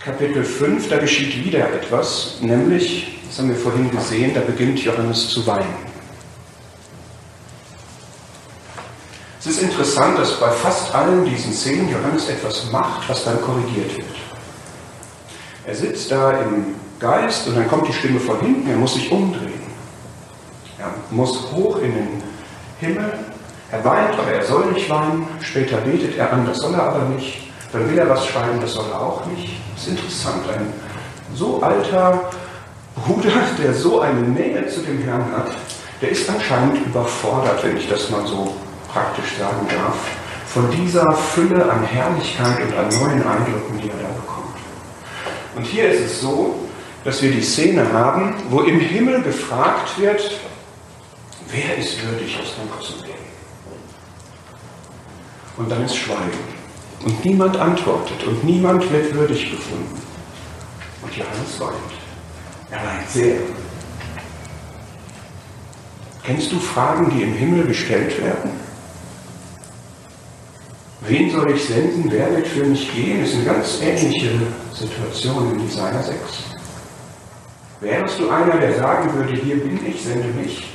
Kapitel 0.00 0.44
5, 0.44 0.88
da 0.88 0.98
geschieht 0.98 1.44
wieder 1.44 1.68
etwas, 1.72 2.36
nämlich, 2.40 3.18
das 3.26 3.38
haben 3.38 3.48
wir 3.48 3.56
vorhin 3.56 3.90
gesehen, 3.90 4.34
da 4.34 4.40
beginnt 4.40 4.78
Johannes 4.84 5.28
zu 5.28 5.44
weinen. 5.46 5.86
Es 9.40 9.46
ist 9.46 9.62
interessant, 9.62 10.18
dass 10.18 10.38
bei 10.40 10.50
fast 10.50 10.94
allen 10.94 11.24
diesen 11.24 11.52
Szenen 11.52 11.88
Johannes 11.88 12.28
etwas 12.28 12.70
macht, 12.70 13.08
was 13.08 13.24
dann 13.24 13.40
korrigiert 13.42 13.96
wird. 13.96 14.06
Er 15.64 15.74
sitzt 15.74 16.10
da 16.10 16.32
im 16.42 16.74
Geist 16.98 17.46
und 17.46 17.56
dann 17.56 17.68
kommt 17.68 17.88
die 17.88 17.92
Stimme 17.92 18.20
von 18.20 18.40
hinten, 18.40 18.68
er 18.68 18.76
muss 18.76 18.94
sich 18.94 19.10
umdrehen. 19.10 19.52
Er 20.78 20.90
muss 21.10 21.50
hoch 21.52 21.78
in 21.78 21.94
den 21.94 22.22
Himmel. 22.78 23.12
Er 23.70 23.84
weint, 23.84 24.18
aber 24.18 24.30
er 24.30 24.44
soll 24.44 24.66
nicht 24.72 24.88
weinen. 24.88 25.26
Später 25.40 25.78
betet 25.78 26.16
er 26.16 26.32
an, 26.32 26.46
das 26.46 26.58
soll 26.58 26.74
er 26.74 26.82
aber 26.82 27.04
nicht. 27.10 27.48
Dann 27.72 27.88
will 27.90 27.98
er 27.98 28.08
was 28.08 28.26
schreiben, 28.26 28.60
das 28.60 28.72
soll 28.72 28.86
er 28.90 29.00
auch 29.00 29.26
nicht. 29.26 29.54
Das 29.74 29.84
ist 29.84 29.90
interessant. 29.90 30.42
Ein 30.54 30.72
so 31.34 31.60
alter 31.62 32.30
Bruder, 32.94 33.30
der 33.62 33.74
so 33.74 34.00
eine 34.00 34.20
Nähe 34.20 34.66
zu 34.68 34.80
dem 34.80 35.02
Herrn 35.02 35.24
hat, 35.36 35.50
der 36.00 36.10
ist 36.10 36.28
anscheinend 36.28 36.86
überfordert, 36.86 37.62
wenn 37.64 37.76
ich 37.76 37.88
das 37.88 38.10
mal 38.10 38.26
so 38.26 38.54
praktisch 38.92 39.36
sagen 39.38 39.66
darf, 39.68 39.96
von 40.46 40.70
dieser 40.70 41.10
Fülle 41.12 41.70
an 41.70 41.82
Herrlichkeit 41.82 42.60
und 42.62 42.78
an 42.78 42.88
neuen 42.88 43.26
Eindrücken, 43.26 43.80
die 43.82 43.88
er 43.88 43.96
da 43.96 44.08
bekommt. 44.14 44.56
Und 45.56 45.64
hier 45.64 45.90
ist 45.90 46.00
es 46.00 46.20
so, 46.20 46.65
dass 47.06 47.22
wir 47.22 47.30
die 47.30 47.40
Szene 47.40 47.92
haben, 47.92 48.34
wo 48.50 48.62
im 48.62 48.80
Himmel 48.80 49.22
gefragt 49.22 49.96
wird, 49.96 50.40
wer 51.48 51.78
ist 51.78 52.04
würdig, 52.04 52.36
aus 52.42 52.56
dem 52.56 52.82
zu 52.84 53.04
gehen? 53.04 53.14
Und 55.56 55.70
dann 55.70 55.84
ist 55.84 55.94
Schweigen. 55.94 56.56
Und 57.04 57.24
niemand 57.24 57.56
antwortet 57.58 58.24
und 58.24 58.42
niemand 58.42 58.90
wird 58.90 59.14
würdig 59.14 59.52
gefunden. 59.52 60.02
Und 61.00 61.16
Johannes 61.16 61.60
weint. 61.60 61.76
Er 62.72 62.78
weint 62.78 63.08
sehr. 63.08 63.36
Kennst 66.24 66.50
du 66.50 66.58
Fragen, 66.58 67.08
die 67.16 67.22
im 67.22 67.34
Himmel 67.34 67.68
gestellt 67.68 68.20
werden? 68.20 68.50
Wen 71.02 71.30
soll 71.30 71.52
ich 71.52 71.64
senden? 71.66 72.10
Wer 72.10 72.34
wird 72.34 72.48
für 72.48 72.64
mich 72.64 72.92
gehen? 72.92 73.20
Das 73.20 73.30
ist 73.30 73.36
eine 73.36 73.44
ganz 73.44 73.80
ähnliche 73.80 74.32
Situation 74.74 75.52
in 75.52 75.68
Jesaja 75.68 76.02
6. 76.02 76.55
Wärst 77.80 78.18
du 78.18 78.30
einer, 78.30 78.56
der 78.58 78.74
sagen 78.74 79.12
würde, 79.14 79.34
hier 79.34 79.56
bin 79.56 79.78
ich, 79.86 80.02
sende 80.02 80.28
mich? 80.28 80.72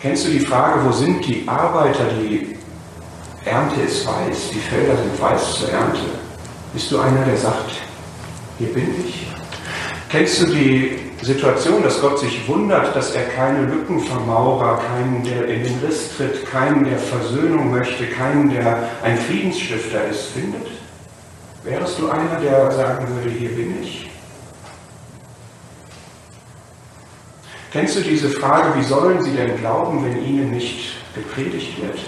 Kennst 0.00 0.26
du 0.26 0.30
die 0.30 0.40
Frage, 0.40 0.84
wo 0.84 0.90
sind 0.90 1.24
die 1.26 1.44
Arbeiter, 1.46 2.06
die 2.18 2.56
Ernte 3.44 3.82
ist 3.82 4.06
weiß, 4.06 4.50
die 4.52 4.58
Felder 4.58 4.96
sind 4.96 5.20
weiß 5.20 5.58
zur 5.58 5.70
Ernte? 5.70 6.00
Bist 6.72 6.90
du 6.90 6.98
einer, 6.98 7.24
der 7.24 7.36
sagt, 7.36 7.70
hier 8.58 8.72
bin 8.72 8.88
ich? 9.06 9.26
Kennst 10.08 10.40
du 10.40 10.46
die 10.46 10.98
Situation, 11.20 11.82
dass 11.82 12.00
Gott 12.00 12.18
sich 12.18 12.48
wundert, 12.48 12.96
dass 12.96 13.14
er 13.14 13.24
keine 13.24 13.66
Lückenvermaurer, 13.66 14.80
keinen, 14.80 15.22
der 15.24 15.46
in 15.46 15.62
den 15.62 15.78
Riss 15.86 16.16
tritt, 16.16 16.50
keinen, 16.50 16.84
der 16.84 16.98
Versöhnung 16.98 17.70
möchte, 17.70 18.06
keinen, 18.06 18.50
der 18.50 18.88
ein 19.02 19.18
Friedensstifter 19.18 20.08
ist, 20.08 20.28
findet? 20.28 20.71
Wärst 21.64 21.98
du 22.00 22.10
einer, 22.10 22.40
der 22.40 22.72
sagen 22.72 23.06
würde, 23.08 23.30
hier 23.30 23.50
bin 23.50 23.82
ich? 23.82 24.10
Kennst 27.70 27.96
du 27.96 28.00
diese 28.00 28.28
Frage, 28.28 28.78
wie 28.78 28.82
sollen 28.82 29.22
sie 29.22 29.34
denn 29.34 29.56
glauben, 29.56 30.04
wenn 30.04 30.24
ihnen 30.24 30.50
nicht 30.50 30.96
gepredigt 31.14 31.80
wird? 31.80 31.98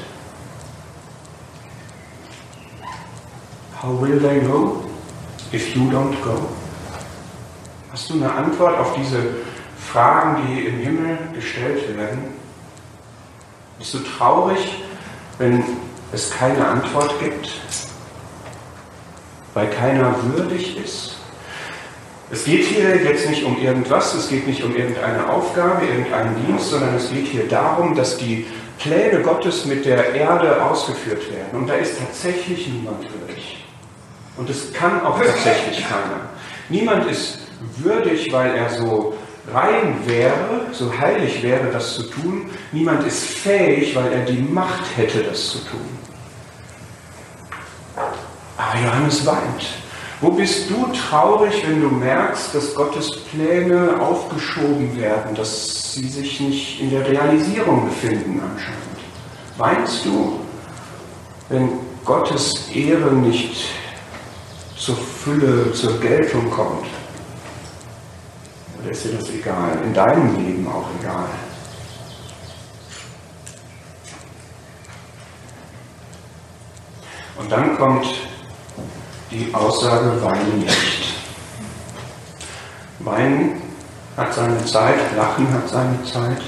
How 3.80 4.00
will 4.00 4.18
they 4.18 4.40
know 4.40 4.82
if 5.52 5.74
you 5.74 5.82
don't 5.82 6.20
go? 6.22 6.48
Hast 7.92 8.10
du 8.10 8.14
eine 8.14 8.32
Antwort 8.32 8.76
auf 8.76 8.94
diese 8.94 9.22
Fragen, 9.78 10.46
die 10.46 10.66
im 10.66 10.78
Himmel 10.80 11.18
gestellt 11.32 11.96
werden? 11.96 12.24
Bist 13.78 13.94
du 13.94 13.98
traurig, 14.00 14.82
wenn 15.38 15.62
es 16.12 16.30
keine 16.30 16.66
Antwort 16.66 17.14
gibt? 17.20 17.48
Weil 19.54 19.68
keiner 19.70 20.14
würdig 20.34 20.76
ist? 20.76 21.16
Es 22.30 22.44
geht 22.44 22.64
hier 22.64 22.96
jetzt 22.96 23.28
nicht 23.28 23.44
um 23.44 23.60
irgendwas, 23.60 24.14
es 24.14 24.28
geht 24.28 24.46
nicht 24.46 24.64
um 24.64 24.74
irgendeine 24.74 25.28
Aufgabe, 25.28 25.86
irgendeinen 25.86 26.34
Dienst, 26.44 26.70
sondern 26.70 26.94
es 26.96 27.10
geht 27.10 27.26
hier 27.26 27.46
darum, 27.46 27.94
dass 27.94 28.16
die 28.16 28.46
Pläne 28.78 29.22
Gottes 29.22 29.64
mit 29.66 29.84
der 29.84 30.14
Erde 30.14 30.62
ausgeführt 30.62 31.30
werden. 31.30 31.60
Und 31.60 31.68
da 31.68 31.74
ist 31.74 31.98
tatsächlich 31.98 32.66
niemand 32.68 33.02
würdig. 33.02 33.64
Und 34.36 34.50
es 34.50 34.72
kann 34.72 35.04
auch 35.04 35.18
tatsächlich 35.18 35.86
keiner. 35.88 36.28
Niemand 36.68 37.08
ist 37.08 37.38
würdig, 37.76 38.32
weil 38.32 38.54
er 38.56 38.70
so 38.70 39.14
rein 39.52 39.96
wäre, 40.06 40.66
so 40.72 40.92
heilig 40.98 41.42
wäre, 41.42 41.70
das 41.70 41.94
zu 41.94 42.02
tun. 42.04 42.50
Niemand 42.72 43.06
ist 43.06 43.22
fähig, 43.24 43.94
weil 43.94 44.12
er 44.12 44.24
die 44.24 44.40
Macht 44.40 44.84
hätte, 44.96 45.22
das 45.22 45.50
zu 45.50 45.58
tun. 45.58 45.98
Aber 48.56 48.78
Johannes 48.78 49.26
weint. 49.26 49.66
Wo 50.20 50.30
bist 50.30 50.70
du 50.70 50.86
traurig, 50.92 51.66
wenn 51.66 51.82
du 51.82 51.88
merkst, 51.88 52.54
dass 52.54 52.74
Gottes 52.74 53.10
Pläne 53.24 54.00
aufgeschoben 54.00 54.96
werden, 54.96 55.34
dass 55.34 55.92
sie 55.92 56.08
sich 56.08 56.40
nicht 56.40 56.80
in 56.80 56.90
der 56.90 57.06
Realisierung 57.06 57.86
befinden 57.86 58.40
anscheinend? 58.40 58.84
Weinst 59.58 60.04
du, 60.04 60.40
wenn 61.48 61.68
Gottes 62.04 62.68
Ehre 62.72 63.12
nicht 63.12 63.66
zur 64.78 64.96
Fülle, 64.96 65.72
zur 65.72 65.98
Geltung 66.00 66.50
kommt? 66.50 66.86
Oder 68.80 68.90
ist 68.90 69.04
dir 69.04 69.12
das 69.12 69.30
egal? 69.30 69.78
In 69.84 69.92
deinem 69.92 70.36
Leben 70.36 70.66
auch 70.68 70.86
egal? 71.00 71.28
Und 77.36 77.50
dann 77.50 77.76
kommt 77.76 78.06
die 79.34 79.52
Aussage, 79.52 80.22
weine 80.22 80.44
nicht. 80.44 81.14
Weinen 83.00 83.60
hat 84.16 84.32
seine 84.32 84.64
Zeit, 84.64 84.98
Lachen 85.16 85.52
hat 85.52 85.68
seine 85.68 86.02
Zeit. 86.04 86.40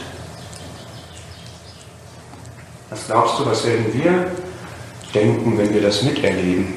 Was 2.91 3.07
glaubst 3.07 3.41
du, 3.41 3.47
was 3.47 3.67
werden 3.67 3.93
wir 3.93 4.31
denken, 5.13 5.59
wenn 5.59 5.75
wir 5.75 5.83
das 5.83 6.03
miterleben? 6.03 6.75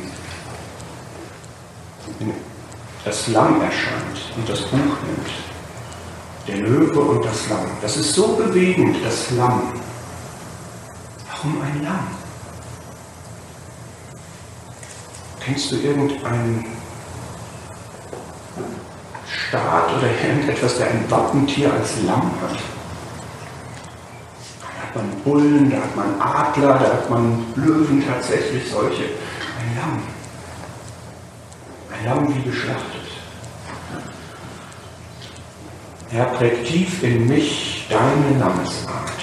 Wenn 2.17 2.33
das 3.05 3.27
Lamm 3.27 3.61
erscheint 3.61 4.19
und 4.35 4.49
das 4.49 4.61
Buch 4.61 4.73
nimmt. 4.73 5.29
Der 6.47 6.57
Löwe 6.57 6.99
und 6.99 7.23
das 7.23 7.47
Lamm. 7.49 7.67
Das 7.81 7.95
ist 7.95 8.13
so 8.15 8.29
bewegend, 8.29 8.97
das 9.05 9.29
Lamm. 9.31 9.73
Warum 11.29 11.61
ein 11.61 11.83
Lamm? 11.83 12.18
Kennst 15.49 15.71
du 15.71 15.77
irgendeinen 15.77 16.63
Staat 19.27 19.89
oder 19.97 20.07
irgendetwas, 20.23 20.77
der 20.77 20.91
ein 20.91 21.09
Wappentier 21.09 21.73
als 21.73 22.03
Lamm 22.03 22.31
hat? 22.39 22.59
Da 24.61 24.83
hat 24.83 24.95
man 24.95 25.09
Bullen, 25.23 25.71
da 25.71 25.77
hat 25.77 25.95
man 25.95 26.21
Adler, 26.21 26.77
da 26.77 26.93
hat 26.93 27.09
man 27.09 27.47
Löwen 27.55 28.05
tatsächlich 28.07 28.69
solche. 28.69 29.05
Ein 29.05 29.75
Lamm. 29.75 30.03
Ein 31.97 32.05
Lamm 32.05 32.35
wie 32.35 32.43
geschlachtet. 32.43 33.09
Herr, 36.09 36.25
präg 36.25 36.63
tief 36.63 37.01
in 37.01 37.27
mich 37.27 37.87
deine 37.89 38.37
Lammesart. 38.37 39.18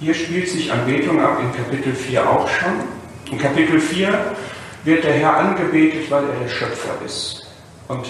Hier 0.00 0.14
spielt 0.14 0.48
sich 0.48 0.72
Anbetung 0.72 1.20
ab 1.20 1.38
in 1.42 1.52
Kapitel 1.52 1.94
4 1.94 2.26
auch 2.26 2.48
schon. 2.48 2.72
In 3.30 3.38
Kapitel 3.38 3.78
4 3.78 4.34
wird 4.84 5.04
der 5.04 5.12
Herr 5.12 5.36
angebetet, 5.36 6.10
weil 6.10 6.24
er 6.24 6.40
der 6.42 6.48
Schöpfer 6.48 6.94
ist. 7.04 7.46
Und 7.86 8.06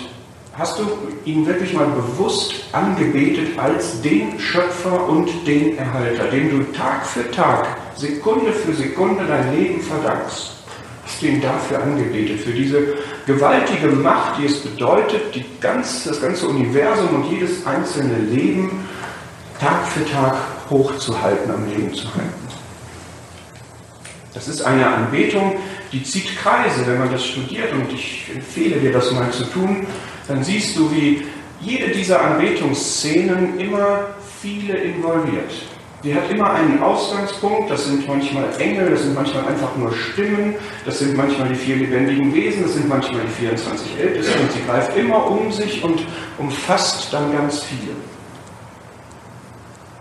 hast 0.56 0.78
du 0.78 0.84
ihn 1.24 1.44
wirklich 1.46 1.72
mal 1.72 1.88
bewusst 1.88 2.54
angebetet 2.70 3.58
als 3.58 4.00
den 4.02 4.38
Schöpfer 4.38 5.08
und 5.08 5.28
den 5.48 5.76
Erhalter, 5.78 6.28
dem 6.28 6.50
du 6.50 6.72
Tag 6.72 7.04
für 7.04 7.28
Tag, 7.32 7.66
Sekunde 7.96 8.52
für 8.52 8.72
Sekunde 8.72 9.24
dein 9.26 9.52
Leben 9.56 9.82
verdankst? 9.82 10.58
hast 11.04 11.22
du 11.22 11.26
ihn 11.26 11.40
dafür 11.40 11.82
angebetet, 11.82 12.38
für 12.38 12.52
diese 12.52 12.94
gewaltige 13.26 13.88
Macht, 13.88 14.38
die 14.38 14.46
es 14.46 14.60
bedeutet, 14.60 15.34
die 15.34 15.44
ganz, 15.60 16.04
das 16.04 16.20
ganze 16.20 16.46
Universum 16.46 17.16
und 17.16 17.32
jedes 17.32 17.66
einzelne 17.66 18.16
Leben 18.30 18.86
Tag 19.58 19.86
für 19.88 20.08
Tag 20.08 20.36
hochzuhalten, 20.70 21.50
am 21.50 21.68
Leben 21.68 21.92
zu 21.94 22.06
halten. 22.14 22.48
Das 24.32 24.46
ist 24.46 24.62
eine 24.62 24.86
Anbetung, 24.86 25.56
die 25.92 26.02
zieht 26.02 26.36
Kreise, 26.38 26.86
wenn 26.86 26.98
man 26.98 27.10
das 27.10 27.26
studiert, 27.26 27.72
und 27.72 27.92
ich 27.92 28.30
empfehle 28.32 28.76
dir 28.76 28.92
das 28.92 29.10
mal 29.10 29.30
zu 29.32 29.44
tun, 29.44 29.86
dann 30.28 30.44
siehst 30.44 30.76
du, 30.76 30.90
wie 30.92 31.26
jede 31.60 31.88
dieser 31.88 32.22
Anbetungsszenen 32.22 33.58
immer 33.58 34.06
viele 34.40 34.74
involviert. 34.76 35.50
Die 36.02 36.14
hat 36.14 36.30
immer 36.30 36.54
einen 36.54 36.80
Ausgangspunkt, 36.82 37.70
das 37.70 37.84
sind 37.84 38.08
manchmal 38.08 38.44
Engel, 38.58 38.90
das 38.90 39.02
sind 39.02 39.14
manchmal 39.14 39.46
einfach 39.46 39.76
nur 39.76 39.92
Stimmen, 39.94 40.54
das 40.86 41.00
sind 41.00 41.14
manchmal 41.14 41.48
die 41.48 41.56
vier 41.56 41.76
lebendigen 41.76 42.34
Wesen, 42.34 42.62
das 42.62 42.74
sind 42.74 42.88
manchmal 42.88 43.20
die 43.20 43.44
24 43.44 43.98
Ältesten 44.00 44.40
und 44.40 44.52
sie 44.52 44.64
greift 44.64 44.96
immer 44.96 45.26
um 45.26 45.52
sich 45.52 45.84
und 45.84 46.00
umfasst 46.38 47.12
dann 47.12 47.32
ganz 47.32 47.64
viele. 47.64 47.92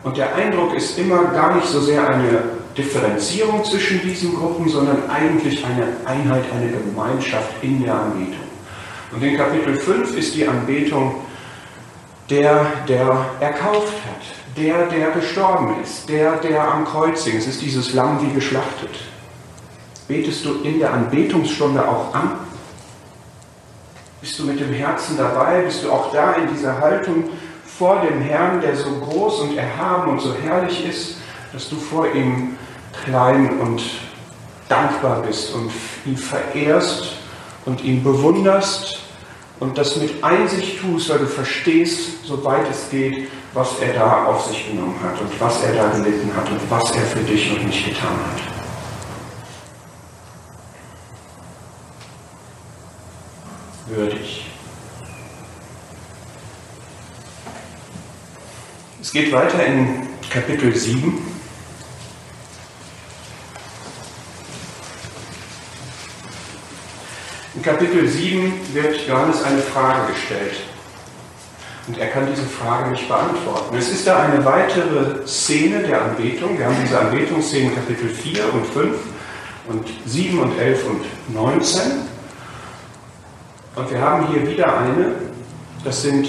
Und 0.03 0.17
der 0.17 0.33
Eindruck 0.35 0.73
ist 0.75 0.97
immer 0.97 1.25
gar 1.25 1.55
nicht 1.55 1.67
so 1.67 1.81
sehr 1.81 2.07
eine 2.07 2.43
Differenzierung 2.77 3.63
zwischen 3.65 4.01
diesen 4.01 4.35
Gruppen, 4.35 4.69
sondern 4.69 5.09
eigentlich 5.09 5.65
eine 5.65 5.87
Einheit, 6.05 6.45
eine 6.55 6.71
Gemeinschaft 6.71 7.51
in 7.61 7.83
der 7.83 7.95
Anbetung. 7.95 8.47
Und 9.11 9.23
in 9.23 9.35
Kapitel 9.35 9.75
5 9.75 10.17
ist 10.17 10.35
die 10.35 10.47
Anbetung 10.47 11.15
der, 12.29 12.65
der 12.87 13.25
erkauft 13.39 13.93
hat, 14.05 14.55
der, 14.55 14.85
der 14.85 15.11
gestorben 15.11 15.81
ist, 15.83 16.07
der, 16.07 16.37
der 16.37 16.71
am 16.71 16.85
Kreuz 16.85 17.25
hing. 17.25 17.37
Es 17.37 17.47
ist 17.47 17.61
dieses 17.61 17.93
Lamm 17.93 18.19
wie 18.21 18.33
geschlachtet. 18.33 18.91
Betest 20.07 20.45
du 20.45 20.61
in 20.63 20.79
der 20.79 20.93
Anbetungsstunde 20.93 21.87
auch 21.87 22.13
an? 22.13 22.31
Bist 24.21 24.37
du 24.37 24.45
mit 24.45 24.59
dem 24.59 24.73
Herzen 24.73 25.17
dabei? 25.17 25.61
Bist 25.61 25.83
du 25.83 25.91
auch 25.91 26.11
da 26.11 26.33
in 26.33 26.53
dieser 26.53 26.79
Haltung 26.79 27.25
vor 27.79 28.01
dem 28.01 28.19
Herrn, 28.19 28.59
der 28.59 28.75
so 28.75 28.91
groß 28.91 29.39
und 29.39 29.57
erhaben 29.57 30.11
und 30.11 30.19
so 30.19 30.35
herrlich 30.35 30.85
ist, 30.85 31.15
dass 31.53 31.69
du 31.69 31.77
vor 31.77 32.13
ihm 32.13 32.57
klein 33.05 33.57
und 33.61 33.81
dankbar 34.67 35.21
bist 35.21 35.53
und 35.55 35.71
ihn 36.05 36.17
verehrst 36.17 37.13
und 37.65 37.81
ihn 37.81 38.03
bewunderst 38.03 38.99
und 39.61 39.77
das 39.77 39.95
mit 39.95 40.21
Einsicht 40.21 40.81
tust, 40.81 41.09
weil 41.09 41.19
du 41.19 41.27
verstehst, 41.27 42.25
soweit 42.25 42.69
es 42.69 42.89
geht, 42.89 43.29
was 43.53 43.79
er 43.79 43.93
da 43.93 44.25
auf 44.25 44.45
sich 44.45 44.67
genommen 44.67 44.99
hat 45.01 45.19
und 45.21 45.39
was 45.39 45.63
er 45.63 45.73
da 45.73 45.87
gelitten 45.89 46.35
hat 46.35 46.51
und 46.51 46.59
was 46.69 46.93
er 46.93 47.03
für 47.03 47.21
dich 47.21 47.49
und 47.49 47.65
mich 47.65 47.85
getan 47.85 48.09
hat. 48.09 48.41
Würdig. 53.87 54.48
Es 59.09 59.13
geht 59.13 59.31
weiter 59.31 59.65
in 59.65 60.07
Kapitel 60.29 60.71
7. 60.71 61.17
In 67.55 67.61
Kapitel 67.63 68.07
7 68.07 68.53
wird 68.71 69.07
Johannes 69.07 69.41
eine 69.41 69.61
Frage 69.61 70.13
gestellt. 70.13 70.57
Und 71.87 71.97
er 71.97 72.05
kann 72.09 72.27
diese 72.29 72.45
Frage 72.45 72.91
nicht 72.91 73.07
beantworten. 73.07 73.75
Es 73.75 73.89
ist 73.89 74.05
da 74.05 74.19
eine 74.19 74.45
weitere 74.45 75.25
Szene 75.25 75.79
der 75.79 76.03
Anbetung. 76.03 76.59
Wir 76.59 76.67
haben 76.67 76.77
diese 76.79 76.99
Anbetungsszenen 76.99 77.73
Kapitel 77.73 78.09
4 78.09 78.53
und 78.53 78.67
5 78.67 78.95
und 79.69 79.87
7 80.05 80.37
und 80.37 80.59
11 80.59 80.85
und 80.85 81.33
19. 81.33 81.81
Und 83.75 83.89
wir 83.89 84.01
haben 84.01 84.27
hier 84.27 84.47
wieder 84.47 84.77
eine, 84.77 85.13
das, 85.83 86.03
sind, 86.03 86.27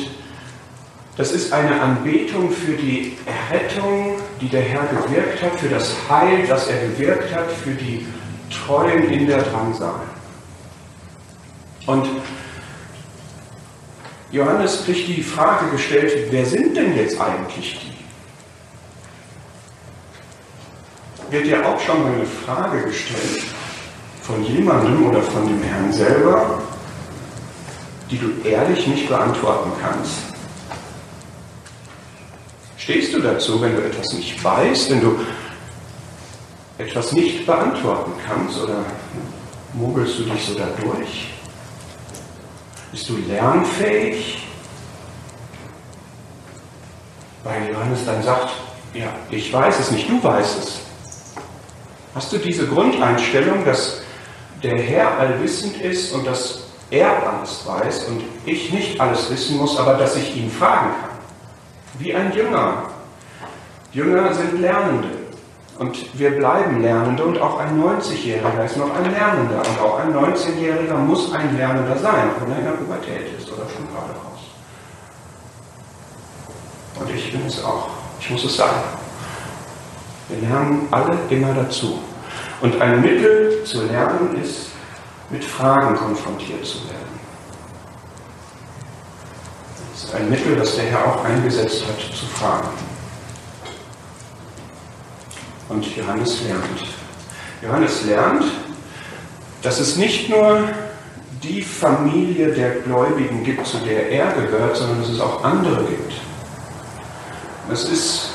das 1.16 1.33
ist 1.33 1.53
eine 1.53 1.81
Anbetung 1.81 2.51
für 2.51 2.73
die 2.73 3.16
Errettung, 3.27 4.16
die 4.40 4.49
der 4.49 4.62
Herr 4.62 4.87
gewirkt 4.87 5.42
hat, 5.42 5.59
für 5.59 5.68
das 5.68 5.94
Heil, 6.09 6.46
das 6.49 6.68
er 6.68 6.81
gewirkt 6.88 7.35
hat, 7.35 7.51
für 7.51 7.73
die 7.73 8.07
Treuen 8.51 9.11
in 9.11 9.27
der 9.27 9.42
Drangsal. 9.42 10.01
Und 11.87 12.07
Johannes 14.33 14.85
kriegt 14.85 15.09
die 15.09 15.23
Frage 15.23 15.70
gestellt, 15.70 16.29
wer 16.31 16.46
sind 16.46 16.77
denn 16.77 16.96
jetzt 16.96 17.20
eigentlich 17.20 17.81
die? 17.81 17.90
Wird 21.33 21.46
ja 21.46 21.64
auch 21.64 21.81
schon 21.81 22.03
mal 22.03 22.12
eine 22.12 22.27
Frage 22.27 22.83
gestellt 22.83 23.42
von 24.23 24.44
jemandem 24.44 25.07
oder 25.07 25.23
von 25.23 25.46
dem 25.49 25.62
Herrn 25.62 25.92
selber, 25.92 26.62
die 28.11 28.18
du 28.18 28.31
ehrlich 28.49 28.87
nicht 28.87 29.09
beantworten 29.09 29.73
kannst. 29.81 30.30
Du 33.20 33.26
dazu, 33.26 33.61
wenn 33.61 33.76
du 33.76 33.83
etwas 33.83 34.14
nicht 34.14 34.42
weißt, 34.42 34.90
wenn 34.92 35.02
du 35.02 35.18
etwas 36.78 37.12
nicht 37.12 37.44
beantworten 37.44 38.12
kannst 38.26 38.59
oder 38.59 38.83
mogelst 39.74 40.20
du 40.20 40.22
dich 40.22 40.46
so 40.46 40.54
dadurch? 40.54 41.28
Bist 42.90 43.11
du 43.11 43.18
lernfähig? 43.28 44.38
Weil 47.44 47.70
Johannes 47.70 48.06
dann 48.06 48.22
sagt, 48.22 48.52
ja, 48.94 49.09
ich 49.30 49.52
weiß 49.52 49.80
es 49.80 49.90
nicht, 49.90 50.09
du 50.09 50.24
weißt 50.24 50.59
es. 50.59 50.80
Hast 52.14 52.33
du 52.33 52.38
diese 52.38 52.66
Grundeinstellung, 52.68 53.66
dass 53.66 54.00
der 54.62 54.78
Herr 54.78 55.18
allwissend 55.18 55.78
ist 55.83 56.14
und 56.14 56.26
dass 56.26 56.61
er 56.90 57.11
alles 57.11 57.66
weiß 57.66 58.04
und 58.04 58.22
ich 58.46 58.72
nicht 58.72 58.98
alles 58.98 59.28
wissen 59.30 59.59
muss, 59.59 59.78
aber 59.78 59.98
dass 59.98 60.16
ich 60.16 60.35
ihn 60.38 60.50
fragen 60.50 60.92
kann? 61.02 61.11
Wie 61.98 62.14
ein 62.14 62.33
Jünger. 62.33 62.89
Jünger 63.92 64.33
sind 64.33 64.61
Lernende. 64.61 65.09
Und 65.79 66.18
wir 66.18 66.37
bleiben 66.37 66.83
Lernende 66.83 67.24
und 67.24 67.40
auch 67.40 67.59
ein 67.59 67.83
90-Jähriger 67.83 68.64
ist 68.66 68.76
noch 68.76 68.94
ein 68.94 69.11
Lernender. 69.11 69.59
Und 69.59 69.81
auch 69.81 69.98
ein 69.98 70.12
19-Jähriger 70.12 70.94
muss 70.94 71.33
ein 71.33 71.57
Lernender 71.57 71.96
sein, 71.96 72.31
wenn 72.38 72.53
er 72.53 72.59
in 72.59 72.64
der 72.64 72.72
Pubertät 72.72 73.38
ist 73.38 73.48
oder 73.50 73.62
schon 73.62 73.88
gerade 73.88 74.12
raus. 74.12 74.40
Und 77.00 77.11
ich 77.14 77.33
bin 77.33 77.46
es 77.46 77.64
auch. 77.64 77.88
Ich 78.20 78.31
muss 78.31 78.44
es 78.44 78.57
sagen. 78.57 78.83
Wir 80.29 80.48
lernen 80.48 80.87
alle 80.90 81.16
immer 81.31 81.55
dazu. 81.55 81.98
Und 82.61 82.81
ein 82.81 83.00
Mittel 83.00 83.64
zu 83.64 83.87
lernen 83.87 84.38
ist, 84.42 84.66
mit 85.31 85.42
Fragen 85.42 85.96
konfrontiert 85.96 86.64
zu 86.64 86.79
werden. 86.88 87.00
Das 89.92 90.05
ist 90.05 90.14
ein 90.14 90.29
Mittel, 90.29 90.57
das 90.57 90.76
der 90.76 90.85
Herr 90.85 91.07
auch 91.07 91.24
eingesetzt 91.24 91.85
hat, 91.87 91.98
zu 92.14 92.26
fragen. 92.26 92.68
Und 95.70 95.96
Johannes 95.96 96.42
lernt. 96.42 96.64
Johannes 97.62 98.04
lernt, 98.04 98.44
dass 99.62 99.78
es 99.78 99.96
nicht 99.96 100.28
nur 100.28 100.64
die 101.42 101.62
Familie 101.62 102.48
der 102.48 102.70
Gläubigen 102.80 103.44
gibt, 103.44 103.64
zu 103.66 103.78
der 103.78 104.11
er 104.11 104.33
gehört, 104.33 104.76
sondern 104.76 105.00
dass 105.00 105.11
es 105.11 105.20
auch 105.20 105.44
andere 105.44 105.85
gibt. 105.85 106.12
Es 107.72 107.88
ist, 107.88 108.30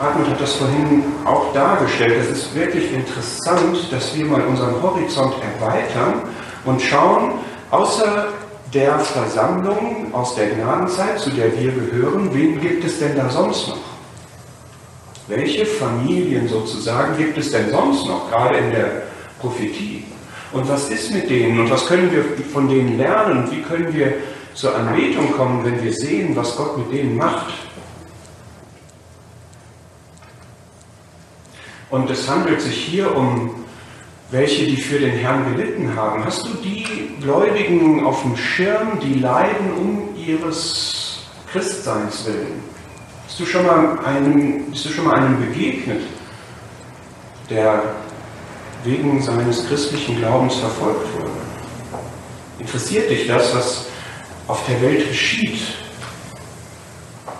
Hartmut 0.00 0.28
hat 0.28 0.40
das 0.40 0.54
vorhin 0.54 1.04
auch 1.24 1.52
dargestellt, 1.52 2.14
es 2.20 2.38
ist 2.38 2.54
wirklich 2.54 2.92
interessant, 2.92 3.92
dass 3.92 4.14
wir 4.16 4.26
mal 4.26 4.42
unseren 4.42 4.82
Horizont 4.82 5.34
erweitern 5.40 6.22
und 6.64 6.82
schauen, 6.82 7.34
außer 7.70 8.26
der 8.74 8.98
Versammlung 8.98 10.12
aus 10.12 10.34
der 10.34 10.48
Gnadenzeit, 10.48 11.20
zu 11.20 11.30
der 11.30 11.56
wir 11.58 11.70
gehören, 11.70 12.34
wen 12.34 12.60
gibt 12.60 12.84
es 12.84 12.98
denn 12.98 13.16
da 13.16 13.30
sonst 13.30 13.68
noch? 13.68 13.89
Welche 15.30 15.64
Familien 15.64 16.48
sozusagen 16.48 17.16
gibt 17.16 17.38
es 17.38 17.52
denn 17.52 17.70
sonst 17.70 18.04
noch, 18.06 18.28
gerade 18.28 18.58
in 18.58 18.72
der 18.72 19.02
Prophetie? 19.38 20.02
Und 20.52 20.68
was 20.68 20.90
ist 20.90 21.12
mit 21.12 21.30
denen 21.30 21.60
und 21.60 21.70
was 21.70 21.86
können 21.86 22.10
wir 22.10 22.24
von 22.48 22.68
denen 22.68 22.98
lernen 22.98 23.44
und 23.44 23.52
wie 23.52 23.62
können 23.62 23.94
wir 23.94 24.14
zur 24.54 24.74
Anbetung 24.74 25.30
kommen, 25.32 25.64
wenn 25.64 25.80
wir 25.84 25.92
sehen, 25.92 26.34
was 26.34 26.56
Gott 26.56 26.76
mit 26.76 26.92
denen 26.92 27.16
macht? 27.16 27.54
Und 31.90 32.10
es 32.10 32.28
handelt 32.28 32.60
sich 32.60 32.74
hier 32.74 33.14
um 33.14 33.54
welche, 34.32 34.64
die 34.64 34.76
für 34.76 34.98
den 34.98 35.12
Herrn 35.12 35.54
gelitten 35.54 35.94
haben. 35.94 36.24
Hast 36.24 36.44
du 36.44 36.54
die 36.54 36.84
Gläubigen 37.20 38.04
auf 38.04 38.22
dem 38.22 38.36
Schirm, 38.36 38.98
die 39.00 39.14
leiden 39.14 39.72
um 39.78 40.08
ihres 40.16 41.20
Christseins 41.52 42.26
willen? 42.26 42.79
Bist 43.30 43.38
du 43.38 43.46
schon 43.46 43.64
mal 43.64 43.96
einem, 44.04 44.72
bist 44.72 44.86
du 44.86 44.88
schon 44.88 45.04
mal 45.04 45.14
einem 45.14 45.38
begegnet, 45.38 46.02
der 47.48 47.80
wegen 48.82 49.22
seines 49.22 49.68
christlichen 49.68 50.16
Glaubens 50.16 50.56
verfolgt 50.56 51.06
wurde? 51.14 51.30
Interessiert 52.58 53.08
dich 53.08 53.28
das, 53.28 53.54
was 53.54 53.86
auf 54.48 54.66
der 54.66 54.82
Welt 54.82 55.06
geschieht? 55.06 55.60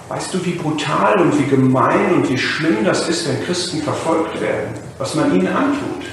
Weißt 0.09 0.33
du, 0.33 0.46
wie 0.46 0.53
brutal 0.53 1.22
und 1.22 1.37
wie 1.37 1.50
gemein 1.50 2.14
und 2.14 2.31
wie 2.31 2.38
schlimm 2.38 2.85
das 2.85 3.09
ist, 3.09 3.29
wenn 3.29 3.44
Christen 3.44 3.83
verfolgt 3.83 4.40
werden, 4.40 4.72
was 4.96 5.16
man 5.16 5.35
ihnen 5.35 5.48
antut? 5.48 6.05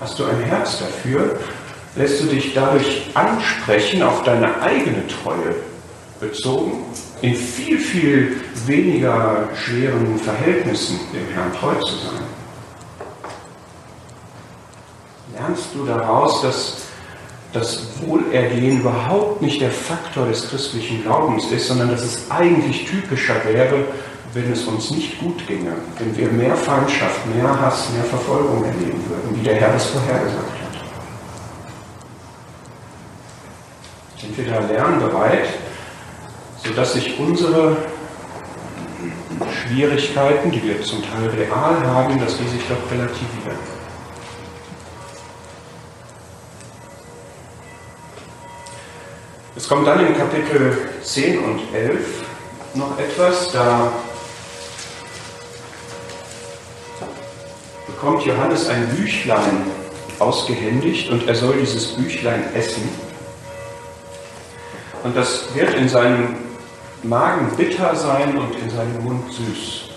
Hast 0.00 0.18
du 0.18 0.24
ein 0.24 0.40
Herz 0.40 0.80
dafür? 0.80 1.38
Lässt 1.94 2.22
du 2.22 2.26
dich 2.26 2.54
dadurch 2.54 3.08
ansprechen 3.14 4.02
auf 4.02 4.24
deine 4.24 4.60
eigene 4.60 5.06
Treue 5.06 5.54
bezogen? 6.20 6.84
in 7.22 7.34
viel, 7.34 7.78
viel 7.78 8.36
weniger 8.66 9.48
schweren 9.54 10.18
Verhältnissen 10.18 10.98
dem 11.12 11.26
Herrn 11.34 11.52
treu 11.52 11.74
zu 11.74 11.96
sein. 11.96 12.22
Lernst 15.34 15.68
du 15.74 15.84
daraus, 15.84 16.42
dass 16.42 16.76
das 17.52 17.82
Wohlergehen 18.00 18.80
überhaupt 18.80 19.42
nicht 19.42 19.60
der 19.60 19.70
Faktor 19.70 20.26
des 20.26 20.48
christlichen 20.48 21.02
Glaubens 21.02 21.50
ist, 21.50 21.66
sondern 21.66 21.90
dass 21.90 22.02
es 22.02 22.30
eigentlich 22.30 22.86
typischer 22.86 23.34
wäre, 23.44 23.84
wenn 24.32 24.52
es 24.52 24.64
uns 24.64 24.92
nicht 24.92 25.18
gut 25.18 25.44
ginge, 25.46 25.72
wenn 25.98 26.16
wir 26.16 26.28
mehr 26.28 26.56
Feindschaft, 26.56 27.26
mehr 27.34 27.60
Hass, 27.60 27.90
mehr 27.90 28.04
Verfolgung 28.04 28.64
erleben 28.64 29.02
würden, 29.08 29.36
wie 29.36 29.42
der 29.42 29.56
Herr 29.56 29.74
es 29.74 29.86
vorhergesagt 29.86 30.36
hat. 30.36 30.60
Sind 34.20 34.38
wir 34.38 34.46
da 34.46 34.60
lernbereit, 34.60 35.48
sodass 36.64 36.92
sich 36.92 37.18
unsere 37.18 37.76
Schwierigkeiten, 39.50 40.50
die 40.50 40.62
wir 40.62 40.82
zum 40.82 41.02
Teil 41.02 41.28
real 41.30 41.86
haben, 41.86 42.18
dass 42.20 42.36
die 42.36 42.48
sich 42.48 42.62
doch 42.68 42.90
relativieren. 42.90 43.58
Es 49.56 49.68
kommt 49.68 49.86
dann 49.86 50.06
in 50.06 50.16
Kapitel 50.16 50.76
10 51.02 51.38
und 51.44 51.60
11 51.74 52.24
noch 52.74 52.98
etwas, 52.98 53.52
da 53.52 53.92
bekommt 57.86 58.24
Johannes 58.24 58.68
ein 58.68 58.88
Büchlein 58.96 59.66
ausgehändigt 60.18 61.10
und 61.10 61.26
er 61.28 61.34
soll 61.34 61.58
dieses 61.58 61.88
Büchlein 61.88 62.44
essen. 62.54 62.88
Und 65.02 65.16
das 65.16 65.54
wird 65.54 65.74
in 65.74 65.88
seinem 65.88 66.49
Magen 67.02 67.56
bitter 67.56 67.94
sein 67.94 68.36
und 68.36 68.54
in 68.58 68.70
seinem 68.70 69.04
Mund 69.04 69.32
süß. 69.32 69.90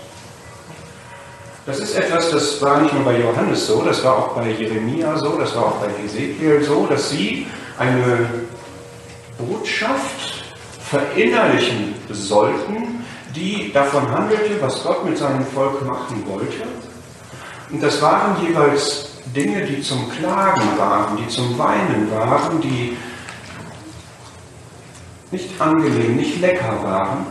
Das 1.66 1.78
ist 1.78 1.96
etwas, 1.96 2.30
das 2.30 2.60
war 2.60 2.80
nicht 2.82 2.92
nur 2.92 3.04
bei 3.04 3.18
Johannes 3.18 3.66
so, 3.66 3.82
das 3.82 4.04
war 4.04 4.18
auch 4.18 4.28
bei 4.34 4.50
Jeremia 4.50 5.16
so, 5.16 5.38
das 5.38 5.56
war 5.56 5.66
auch 5.66 5.76
bei 5.76 5.88
Ezekiel 6.04 6.62
so, 6.62 6.86
dass 6.86 7.10
sie 7.10 7.46
eine 7.78 8.28
Botschaft 9.38 10.44
verinnerlichen 10.78 11.94
sollten, 12.10 13.04
die 13.34 13.72
davon 13.72 14.10
handelte, 14.10 14.60
was 14.60 14.82
Gott 14.82 15.04
mit 15.04 15.16
seinem 15.16 15.44
Volk 15.46 15.84
machen 15.86 16.22
wollte. 16.26 16.64
Und 17.70 17.82
das 17.82 18.00
waren 18.02 18.36
jeweils 18.46 19.08
Dinge, 19.34 19.64
die 19.64 19.80
zum 19.80 20.10
Klagen 20.10 20.78
waren, 20.78 21.16
die 21.16 21.28
zum 21.28 21.58
Weinen 21.58 22.10
waren, 22.10 22.60
die 22.60 22.96
nicht 25.34 25.60
angenehm, 25.60 26.16
nicht 26.16 26.40
lecker 26.40 26.82
waren. 26.82 27.26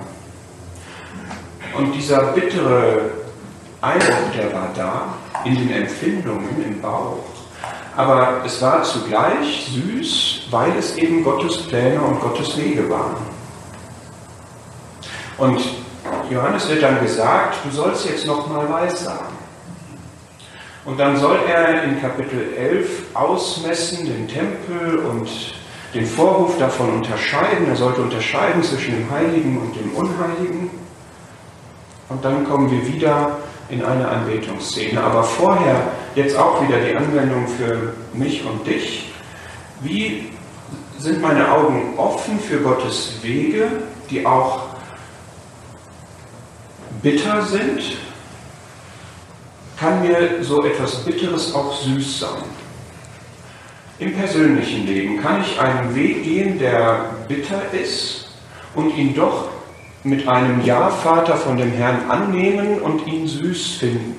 Und 1.78 1.94
dieser 1.94 2.34
bittere 2.34 3.12
Eindruck, 3.82 4.34
der 4.38 4.54
war 4.54 4.70
da, 4.76 5.14
in 5.46 5.56
den 5.56 5.72
Empfindungen 5.72 6.64
im 6.66 6.82
Bauch. 6.82 7.24
Aber 7.96 8.42
es 8.46 8.62
war 8.62 8.84
zugleich 8.84 9.70
süß, 9.72 10.48
weil 10.52 10.78
es 10.78 10.98
eben 10.98 11.24
Gottes 11.24 11.58
Pläne 11.68 12.02
und 12.02 12.20
Gottes 12.20 12.58
Wege 12.58 12.90
waren. 12.90 13.16
Und 15.38 15.62
Johannes 16.30 16.68
wird 16.70 16.84
dann 16.84 17.02
gesagt, 17.02 17.58
du 17.64 17.72
sollst 17.72 18.08
jetzt 18.08 18.28
nochmal 18.28 18.70
weissagen. 18.70 19.34
Und 20.86 21.00
dann 21.00 21.18
soll 21.18 21.40
er 21.48 21.84
in 21.84 22.02
Kapitel 22.02 22.54
11 22.58 23.16
ausmessen 23.16 24.06
den 24.06 24.28
Tempel 24.28 25.00
und 25.00 25.30
den 25.94 26.06
Vorhof 26.06 26.58
davon 26.58 26.90
unterscheiden. 26.90 27.68
Er 27.68 27.76
sollte 27.76 28.02
unterscheiden 28.02 28.64
zwischen 28.64 28.96
dem 28.96 29.12
Heiligen 29.12 29.58
und 29.58 29.76
dem 29.76 29.92
Unheiligen. 29.92 30.70
Und 32.10 32.26
dann 32.26 32.48
kommen 32.48 32.70
wir 32.70 32.88
wieder 32.88 33.38
in 33.70 33.84
eine 33.84 34.08
Anbetungsszene. 34.08 35.02
Aber 35.02 35.24
vorher 35.24 35.92
jetzt 36.16 36.38
auch 36.38 36.62
wieder 36.62 36.80
die 36.80 36.96
Anwendung 36.96 37.48
für 37.48 37.94
mich 38.14 38.44
und 38.46 38.66
dich. 38.66 39.12
Wie 39.82 40.30
sind 40.98 41.22
meine 41.22 41.52
Augen 41.52 41.94
offen 41.98 42.40
für 42.40 42.60
Gottes 42.60 43.20
Wege, 43.22 43.68
die 44.10 44.26
auch 44.26 44.62
bitter 47.02 47.42
sind? 47.44 47.82
Kann 49.80 50.02
mir 50.02 50.44
so 50.44 50.64
etwas 50.64 51.04
Bitteres 51.04 51.54
auch 51.54 51.76
süß 51.82 52.20
sein? 52.20 52.63
Im 54.04 54.14
persönlichen 54.16 54.86
Leben 54.86 55.22
kann 55.22 55.40
ich 55.40 55.58
einen 55.58 55.96
Weg 55.96 56.26
gehen, 56.26 56.60
der 56.60 57.06
bitter 57.30 57.62
ist 57.72 58.28
und 58.76 58.94
ihn 58.98 59.16
doch 59.16 59.48
mit 60.04 60.28
einem 60.28 60.62
Ja, 60.66 60.90
Vater, 60.90 61.38
von 61.38 61.56
dem 61.56 61.72
Herrn 61.72 62.10
annehmen 62.10 62.82
und 62.82 63.08
ihn 63.08 63.26
süß 63.26 63.76
finden? 63.76 64.18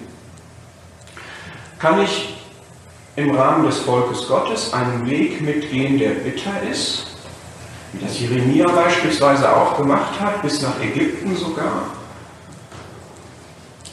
Kann 1.79 2.01
ich 2.01 2.35
im 3.17 3.37
Rahmen 3.37 3.67
des 3.67 3.81
Volkes 3.81 4.27
Gottes 4.27 4.73
einen 4.73 5.07
Weg 5.07 5.43
mitgehen, 5.43 5.99
der 5.99 6.13
bitter 6.13 6.63
ist, 6.71 7.19
wie 7.93 8.03
das 8.07 8.19
Jeremia 8.19 8.67
beispielsweise 8.67 9.55
auch 9.55 9.77
gemacht 9.77 10.19
hat, 10.19 10.41
bis 10.41 10.63
nach 10.63 10.81
Ägypten 10.83 11.37
sogar, 11.37 11.89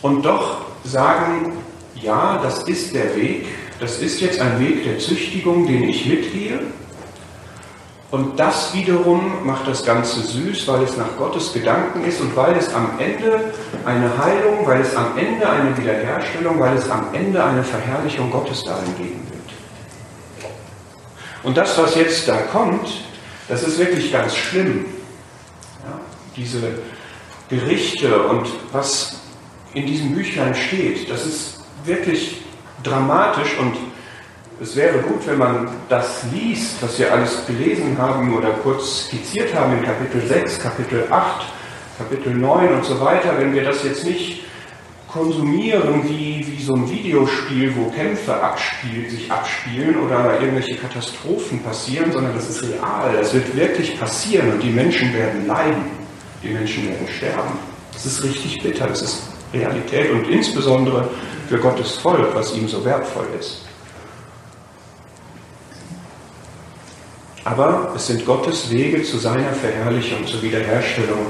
und 0.01 0.23
doch 0.23 0.61
sagen, 0.85 1.51
ja, 1.95 2.39
das 2.41 2.63
ist 2.63 2.95
der 2.95 3.13
Weg, 3.17 3.45
das 3.81 3.97
ist 3.97 4.21
jetzt 4.21 4.39
ein 4.39 4.59
Weg 4.59 4.83
der 4.83 4.99
Züchtigung, 4.99 5.65
den 5.65 5.89
ich 5.89 6.05
mitgehe. 6.05 6.59
Und 8.11 8.39
das 8.39 8.75
wiederum 8.75 9.43
macht 9.43 9.67
das 9.67 9.83
Ganze 9.83 10.21
süß, 10.21 10.67
weil 10.67 10.83
es 10.83 10.97
nach 10.97 11.17
Gottes 11.17 11.51
Gedanken 11.51 12.03
ist 12.03 12.21
und 12.21 12.35
weil 12.35 12.55
es 12.55 12.71
am 12.73 12.99
Ende 12.99 13.51
eine 13.83 14.15
Heilung, 14.17 14.67
weil 14.67 14.81
es 14.81 14.95
am 14.95 15.17
Ende 15.17 15.49
eine 15.49 15.75
Wiederherstellung, 15.75 16.59
weil 16.59 16.77
es 16.77 16.89
am 16.91 17.07
Ende 17.13 17.43
eine 17.43 17.63
Verherrlichung 17.63 18.29
Gottes 18.29 18.63
darin 18.63 18.95
geben 18.97 19.25
wird. 19.31 20.51
Und 21.41 21.57
das, 21.57 21.75
was 21.79 21.95
jetzt 21.95 22.27
da 22.27 22.37
kommt, 22.37 22.87
das 23.47 23.63
ist 23.63 23.79
wirklich 23.79 24.11
ganz 24.11 24.35
schlimm. 24.35 24.85
Ja, 25.83 25.99
diese 26.35 26.61
Gerichte 27.49 28.21
und 28.27 28.47
was 28.73 29.21
in 29.73 29.87
diesem 29.87 30.13
Büchlein 30.13 30.53
steht, 30.53 31.09
das 31.09 31.25
ist 31.25 31.61
wirklich 31.83 32.40
dramatisch 32.83 33.57
und 33.59 33.75
es 34.61 34.75
wäre 34.75 34.99
gut, 34.99 35.25
wenn 35.25 35.39
man 35.39 35.69
das 35.89 36.23
liest, 36.31 36.81
was 36.81 36.99
wir 36.99 37.11
alles 37.11 37.45
gelesen 37.47 37.97
haben 37.97 38.31
oder 38.35 38.49
kurz 38.63 39.07
skizziert 39.07 39.55
haben 39.55 39.77
in 39.77 39.83
Kapitel 39.83 40.21
6, 40.21 40.59
Kapitel 40.59 41.07
8, 41.09 41.45
Kapitel 41.97 42.35
9 42.35 42.73
und 42.75 42.85
so 42.85 42.99
weiter, 43.01 43.33
wenn 43.39 43.53
wir 43.53 43.63
das 43.63 43.83
jetzt 43.83 44.05
nicht 44.05 44.43
konsumieren 45.11 46.07
wie, 46.07 46.45
wie 46.47 46.61
so 46.61 46.75
ein 46.75 46.89
Videospiel, 46.89 47.75
wo 47.75 47.89
Kämpfe 47.89 48.33
abspiel, 48.41 49.09
sich 49.09 49.29
abspielen 49.31 49.99
oder 49.99 50.39
irgendwelche 50.39 50.75
Katastrophen 50.75 51.61
passieren, 51.63 52.11
sondern 52.11 52.33
das 52.35 52.49
ist 52.49 52.63
real, 52.63 53.13
das 53.19 53.33
wird 53.33 53.55
wirklich 53.55 53.99
passieren 53.99 54.53
und 54.53 54.63
die 54.63 54.69
Menschen 54.69 55.13
werden 55.13 55.47
leiden, 55.47 55.85
die 56.43 56.49
Menschen 56.49 56.87
werden 56.87 57.07
sterben. 57.07 57.57
Das 57.93 58.05
ist 58.05 58.23
richtig 58.23 58.61
bitter, 58.63 58.87
das 58.87 59.01
ist 59.01 59.23
Realität 59.53 60.11
und 60.11 60.29
insbesondere 60.29 61.09
für 61.49 61.57
Gottes 61.57 61.97
Volk, 61.97 62.33
was 62.33 62.55
ihm 62.55 62.67
so 62.67 62.83
wertvoll 62.85 63.27
ist. 63.39 63.63
Aber 67.43 67.91
es 67.95 68.07
sind 68.07 68.25
Gottes 68.25 68.69
Wege 68.69 69.03
zu 69.03 69.17
seiner 69.17 69.51
Verherrlichung, 69.53 70.25
zur 70.27 70.41
Wiederherstellung 70.41 71.25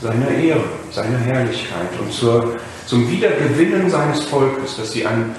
seiner 0.00 0.30
Ehre, 0.30 0.64
seiner 0.92 1.18
Herrlichkeit 1.18 1.88
und 2.00 2.12
zur, 2.12 2.56
zum 2.86 3.10
Wiedergewinnen 3.10 3.90
seines 3.90 4.24
Volkes, 4.24 4.76
dass 4.76 4.92
sie 4.92 5.06
ein 5.06 5.34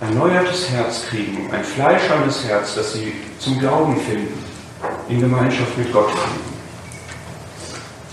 erneuertes 0.00 0.70
Herz 0.70 1.06
kriegen, 1.06 1.48
ein 1.52 1.62
fleischernes 1.62 2.44
Herz, 2.44 2.74
das 2.74 2.94
sie 2.94 3.12
zum 3.38 3.58
Glauben 3.58 3.96
finden, 4.00 4.42
in 5.08 5.20
Gemeinschaft 5.20 5.78
mit 5.78 5.92
Gott 5.92 6.10
finden. 6.10 6.52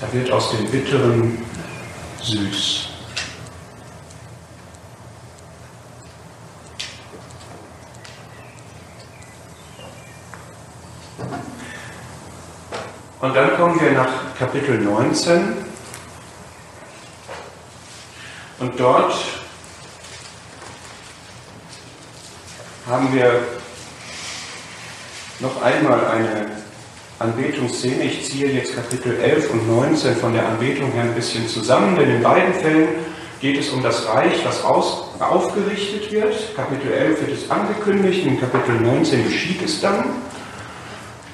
Da 0.01 0.13
wird 0.13 0.31
aus 0.31 0.51
dem 0.51 0.65
Bitteren 0.67 1.37
süß. 2.21 2.88
Und 13.21 13.35
dann 13.35 13.57
kommen 13.57 13.79
wir 13.81 13.91
nach 13.91 14.33
Kapitel 14.37 14.79
19 14.79 15.53
und 18.59 18.79
dort 18.79 19.13
haben 22.87 23.13
wir 23.13 23.41
noch 25.41 25.61
einmal 25.61 25.99
eine 26.07 26.45
Anbetungsszene. 27.19 28.03
Ich 28.03 28.29
ziehe 28.29 28.47
jetzt 28.53 28.73
Kapitel 28.73 29.19
11 29.19 29.51
und 29.51 29.67
19 29.67 30.15
von 30.15 30.31
der 30.31 30.47
Anbetung 30.47 30.89
her 30.93 31.03
ein 31.03 31.13
bisschen 31.13 31.45
zusammen, 31.49 31.97
denn 31.97 32.09
in 32.09 32.23
beiden 32.23 32.53
Fällen 32.53 32.87
geht 33.41 33.59
es 33.59 33.67
um 33.69 33.83
das 33.83 34.07
Reich, 34.07 34.45
was 34.45 34.63
aus, 34.63 35.09
aufgerichtet 35.19 36.09
wird. 36.13 36.55
Kapitel 36.55 36.93
11 36.93 37.19
wird 37.27 37.37
es 37.37 37.51
angekündigt, 37.51 38.25
in 38.25 38.39
Kapitel 38.39 38.79
19 38.79 39.25
geschieht 39.25 39.61
es 39.61 39.81
dann. 39.81 40.05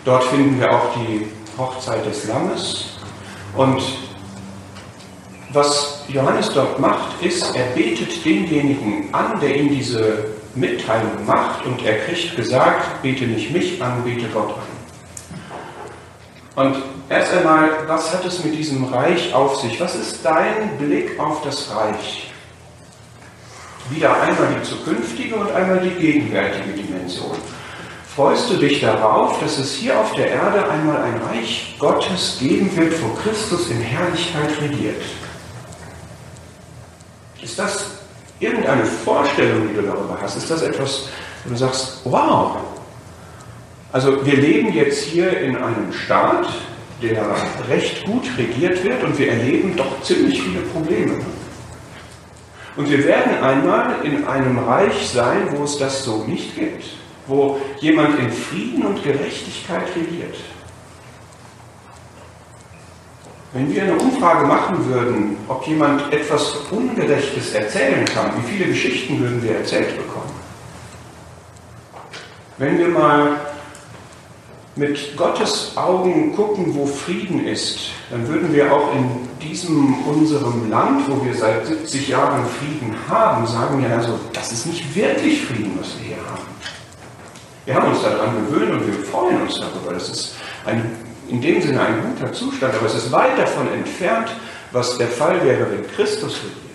Dort 0.04 0.24
finden 0.24 0.60
wir 0.60 0.72
auch 0.72 0.96
die 0.96 1.28
Hochzeit 1.58 2.06
des 2.06 2.28
Lammes. 2.28 2.86
Und 3.56 3.82
was 5.54 6.04
Johannes 6.08 6.52
dort 6.54 6.80
macht, 6.80 7.22
ist, 7.22 7.56
er 7.56 7.66
betet 7.76 8.26
denjenigen 8.26 9.14
an, 9.14 9.40
der 9.40 9.56
ihm 9.56 9.70
diese 9.70 10.26
Mitteilung 10.56 11.26
macht 11.26 11.66
und 11.66 11.84
er 11.86 12.00
kriegt 12.00 12.36
gesagt, 12.36 13.02
bete 13.02 13.26
nicht 13.26 13.52
mich 13.52 13.82
an, 13.82 14.04
bete 14.04 14.28
Gott 14.30 14.56
an. 14.56 14.76
Und 16.56 16.84
erst 17.10 17.34
einmal, 17.34 17.70
was 17.88 18.14
hat 18.14 18.26
es 18.26 18.44
mit 18.44 18.56
diesem 18.58 18.86
Reich 18.86 19.34
auf 19.34 19.58
sich? 19.58 19.80
Was 19.80 19.96
ist 19.96 20.24
dein 20.24 20.78
Blick 20.78 21.20
auf 21.20 21.42
das 21.42 21.70
Reich? 21.76 22.32
Wieder 23.90 24.22
einmal 24.22 24.48
die 24.56 24.64
zukünftige 24.64 25.36
und 25.36 25.52
einmal 25.52 25.80
die 25.80 25.92
gegenwärtige 25.92 26.72
Dimension. 26.72 27.38
Freust 28.16 28.50
du 28.50 28.56
dich 28.56 28.80
darauf, 28.80 29.42
dass 29.42 29.58
es 29.58 29.74
hier 29.74 30.00
auf 30.00 30.14
der 30.14 30.30
Erde 30.30 30.70
einmal 30.70 31.02
ein 31.02 31.22
Reich 31.22 31.76
Gottes 31.78 32.38
geben 32.40 32.74
wird, 32.78 32.94
wo 33.04 33.10
Christus 33.10 33.70
in 33.70 33.82
Herrlichkeit 33.82 34.52
regiert? 34.62 35.02
Ist 37.42 37.60
das 37.60 37.88
irgendeine 38.40 38.86
Vorstellung, 38.86 39.68
die 39.68 39.76
du 39.76 39.82
darüber 39.82 40.18
hast? 40.22 40.38
Ist 40.38 40.50
das 40.50 40.62
etwas, 40.62 41.10
wo 41.44 41.50
du 41.50 41.58
sagst, 41.58 42.00
wow? 42.06 42.56
Also 43.92 44.26
wir 44.26 44.38
leben 44.38 44.72
jetzt 44.72 45.04
hier 45.04 45.38
in 45.42 45.58
einem 45.58 45.92
Staat, 45.92 46.48
der 47.02 47.22
recht 47.70 48.06
gut 48.06 48.24
regiert 48.38 48.82
wird 48.86 49.04
und 49.04 49.20
wir 49.20 49.30
erleben 49.30 49.76
doch 49.76 50.02
ziemlich 50.04 50.42
viele 50.42 50.62
Probleme. 50.62 51.20
Und 52.78 52.90
wir 52.90 53.04
werden 53.04 53.44
einmal 53.44 53.96
in 54.04 54.26
einem 54.26 54.58
Reich 54.60 55.10
sein, 55.10 55.50
wo 55.52 55.66
es 55.66 55.78
das 55.78 56.06
so 56.06 56.24
nicht 56.24 56.56
gibt 56.56 56.86
wo 57.28 57.60
jemand 57.80 58.20
in 58.20 58.32
Frieden 58.32 58.86
und 58.86 59.04
Gerechtigkeit 59.04 59.88
regiert. 59.96 60.36
Wenn 63.54 63.74
wir 63.74 63.84
eine 63.84 63.94
Umfrage 63.94 64.46
machen 64.46 64.86
würden, 64.86 65.38
ob 65.48 65.66
jemand 65.66 66.12
etwas 66.12 66.58
Ungerechtes 66.72 67.54
erzählen 67.54 68.04
kann, 68.06 68.32
wie 68.38 68.52
viele 68.52 68.66
Geschichten 68.66 69.18
würden 69.20 69.42
wir 69.42 69.58
erzählt 69.58 69.96
bekommen? 69.96 70.34
Wenn 72.58 72.78
wir 72.78 72.90
mal 72.90 73.38
mit 74.76 75.16
Gottes 75.16 75.72
Augen 75.78 76.36
gucken, 76.36 76.76
wo 76.76 76.86
Frieden 76.86 77.48
ist, 77.48 77.92
dann 78.12 78.28
würden 78.28 78.54
wir 78.54 78.74
auch 78.74 78.94
in 78.94 79.10
diesem 79.42 80.06
unserem 80.06 80.70
Land, 80.70 81.10
wo 81.10 81.24
wir 81.26 81.34
seit 81.34 81.66
70 81.66 82.10
Jahren 82.10 82.46
Frieden 82.46 82.94
haben, 83.08 83.48
sagen 83.48 83.82
ja 83.82 83.96
also, 83.96 84.20
das 84.34 84.52
ist 84.52 84.66
nicht 84.66 84.94
wirklich 84.94 85.46
Frieden, 85.46 85.78
was 85.80 85.98
wir 85.98 86.08
hier 86.08 86.18
haben. 86.18 86.44
Wir 87.66 87.74
haben 87.74 87.92
uns 87.92 88.04
daran 88.04 88.36
gewöhnt 88.48 88.74
und 88.74 88.88
wir 88.88 88.94
freuen 89.06 89.42
uns 89.42 89.60
darüber. 89.60 89.94
Das 89.94 90.10
ist 90.10 90.36
ein, 90.66 90.84
in 91.30 91.42
dem 91.42 91.62
Sinne 91.62 91.82
ein 91.82 91.96
guter 92.02 92.32
Zustand, 92.32 92.76
aber 92.76 92.86
es 92.86 92.96
ist 92.96 93.12
weit 93.12 93.38
davon 93.38 93.72
entfernt, 93.74 94.30
was 94.72 94.98
der 94.98 95.08
Fall 95.08 95.44
wäre, 95.44 95.72
wenn 95.72 95.88
Christus 95.96 96.38
regiert. 96.38 96.66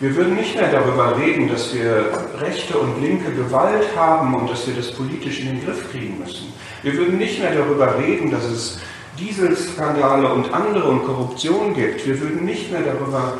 Wir 0.00 0.14
würden 0.14 0.36
nicht 0.36 0.54
mehr 0.54 0.70
darüber 0.70 1.16
reden, 1.18 1.48
dass 1.48 1.74
wir 1.74 2.06
rechte 2.40 2.78
und 2.78 3.02
linke 3.02 3.32
Gewalt 3.32 3.84
haben 3.96 4.34
und 4.34 4.48
dass 4.48 4.66
wir 4.66 4.74
das 4.74 4.92
politisch 4.92 5.40
in 5.40 5.46
den 5.46 5.64
Griff 5.64 5.90
kriegen 5.90 6.20
müssen. 6.20 6.52
Wir 6.82 6.94
würden 6.94 7.18
nicht 7.18 7.40
mehr 7.40 7.52
darüber 7.52 7.98
reden, 7.98 8.30
dass 8.30 8.44
es 8.44 8.78
Dieselskandale 9.18 10.32
und 10.32 10.52
andere 10.54 10.88
und 10.88 11.04
Korruption 11.04 11.74
gibt. 11.74 12.06
Wir 12.06 12.20
würden 12.20 12.44
nicht 12.44 12.70
mehr 12.70 12.82
darüber 12.82 13.34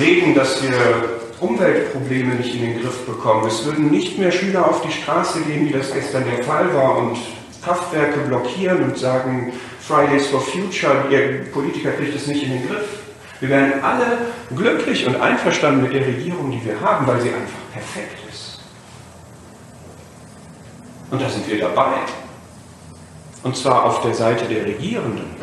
reden, 0.00 0.36
dass 0.36 0.62
wir 0.62 0.70
Umweltprobleme 1.40 2.34
nicht 2.34 2.54
in 2.54 2.62
den 2.62 2.82
Griff 2.82 3.06
bekommen. 3.06 3.46
Es 3.46 3.64
würden 3.64 3.90
nicht 3.90 4.18
mehr 4.18 4.30
Schüler 4.32 4.68
auf 4.68 4.82
die 4.82 4.92
Straße 4.92 5.40
gehen, 5.42 5.68
wie 5.68 5.72
das 5.72 5.92
gestern 5.92 6.24
der 6.24 6.42
Fall 6.44 6.74
war, 6.74 6.98
und 6.98 7.16
Kraftwerke 7.62 8.20
blockieren 8.20 8.82
und 8.82 8.98
sagen, 8.98 9.52
Fridays 9.80 10.26
for 10.26 10.40
Future, 10.40 11.04
ihr 11.10 11.44
Politiker 11.52 11.92
kriegt 11.92 12.14
es 12.14 12.26
nicht 12.26 12.42
in 12.42 12.50
den 12.50 12.68
Griff. 12.68 13.00
Wir 13.40 13.48
wären 13.50 13.82
alle 13.82 14.18
glücklich 14.54 15.06
und 15.06 15.20
einverstanden 15.20 15.82
mit 15.82 15.92
der 15.92 16.06
Regierung, 16.06 16.50
die 16.50 16.64
wir 16.64 16.80
haben, 16.80 17.06
weil 17.06 17.20
sie 17.20 17.28
einfach 17.28 17.72
perfekt 17.72 18.18
ist. 18.28 18.60
Und 21.10 21.22
da 21.22 21.28
sind 21.28 21.48
wir 21.48 21.60
dabei. 21.60 21.92
Und 23.44 23.56
zwar 23.56 23.84
auf 23.84 24.02
der 24.02 24.14
Seite 24.14 24.46
der 24.46 24.66
Regierenden. 24.66 25.36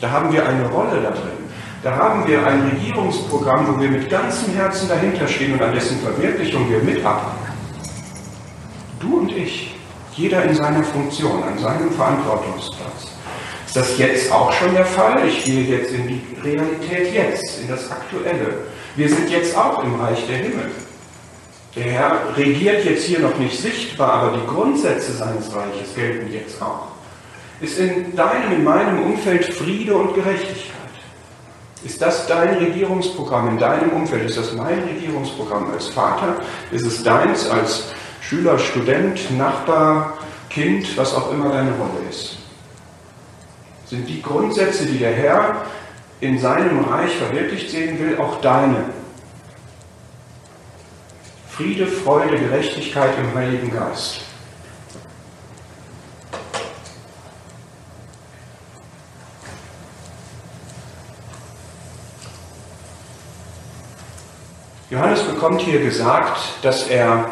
Da 0.00 0.10
haben 0.10 0.32
wir 0.32 0.46
eine 0.46 0.68
Rolle 0.68 1.02
da 1.02 1.10
drin. 1.10 1.39
Da 1.82 1.96
haben 1.96 2.28
wir 2.28 2.46
ein 2.46 2.68
Regierungsprogramm, 2.68 3.66
wo 3.66 3.80
wir 3.80 3.88
mit 3.88 4.10
ganzem 4.10 4.52
Herzen 4.52 4.86
dahinter 4.86 5.26
stehen 5.26 5.54
und 5.54 5.62
an 5.62 5.72
dessen 5.72 5.98
Verwirklichung 6.00 6.70
wir 6.70 6.80
mitarbeiten. 6.80 7.38
Du 9.00 9.20
und 9.20 9.32
ich, 9.34 9.74
jeder 10.12 10.44
in 10.44 10.54
seiner 10.54 10.84
Funktion, 10.84 11.42
an 11.42 11.58
seinem 11.58 11.90
Verantwortungsplatz. 11.92 13.08
Ist 13.66 13.76
das 13.76 13.96
jetzt 13.96 14.30
auch 14.30 14.52
schon 14.52 14.74
der 14.74 14.84
Fall? 14.84 15.26
Ich 15.26 15.42
gehe 15.42 15.64
jetzt 15.64 15.92
in 15.92 16.06
die 16.06 16.20
Realität 16.44 17.14
jetzt, 17.14 17.62
in 17.62 17.68
das 17.68 17.90
Aktuelle. 17.90 18.58
Wir 18.96 19.08
sind 19.08 19.30
jetzt 19.30 19.56
auch 19.56 19.82
im 19.82 19.94
Reich 19.94 20.26
der 20.26 20.36
Himmel. 20.36 20.70
Der 21.76 21.84
Herr 21.84 22.36
regiert 22.36 22.84
jetzt 22.84 23.04
hier 23.04 23.20
noch 23.20 23.38
nicht 23.38 23.58
sichtbar, 23.58 24.12
aber 24.14 24.36
die 24.36 24.46
Grundsätze 24.46 25.12
seines 25.12 25.54
Reiches 25.54 25.94
gelten 25.94 26.30
jetzt 26.30 26.60
auch. 26.60 26.88
Ist 27.62 27.78
in 27.78 28.14
deinem, 28.14 28.52
in 28.52 28.64
meinem 28.64 29.02
Umfeld 29.02 29.46
Friede 29.54 29.94
und 29.94 30.14
Gerechtigkeit? 30.14 30.79
Ist 31.82 32.02
das 32.02 32.26
dein 32.26 32.58
Regierungsprogramm 32.58 33.48
in 33.48 33.58
deinem 33.58 33.90
Umfeld? 33.90 34.28
Ist 34.28 34.38
das 34.38 34.52
mein 34.52 34.80
Regierungsprogramm 34.80 35.72
als 35.72 35.88
Vater? 35.88 36.36
Ist 36.70 36.84
es 36.84 37.02
deins 37.02 37.48
als 37.48 37.84
Schüler, 38.20 38.58
Student, 38.58 39.36
Nachbar, 39.36 40.18
Kind, 40.50 40.96
was 40.96 41.14
auch 41.14 41.32
immer 41.32 41.50
deine 41.50 41.70
Rolle 41.70 42.08
ist? 42.10 42.40
sind 43.90 44.08
die 44.08 44.22
Grundsätze, 44.22 44.86
die 44.86 44.98
der 44.98 45.12
Herr 45.12 45.66
in 46.20 46.38
seinem 46.38 46.84
Reich 46.84 47.10
verwirklicht 47.16 47.70
sehen 47.70 47.98
will, 47.98 48.18
auch 48.18 48.40
deine. 48.40 48.84
Friede, 51.48 51.88
Freude, 51.88 52.38
Gerechtigkeit 52.38 53.10
im 53.18 53.34
Heiligen 53.34 53.72
Geist. 53.72 54.20
Johannes 64.90 65.22
bekommt 65.22 65.60
hier 65.60 65.80
gesagt, 65.80 66.40
dass 66.62 66.88
er 66.88 67.30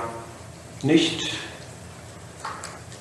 nicht 0.84 1.32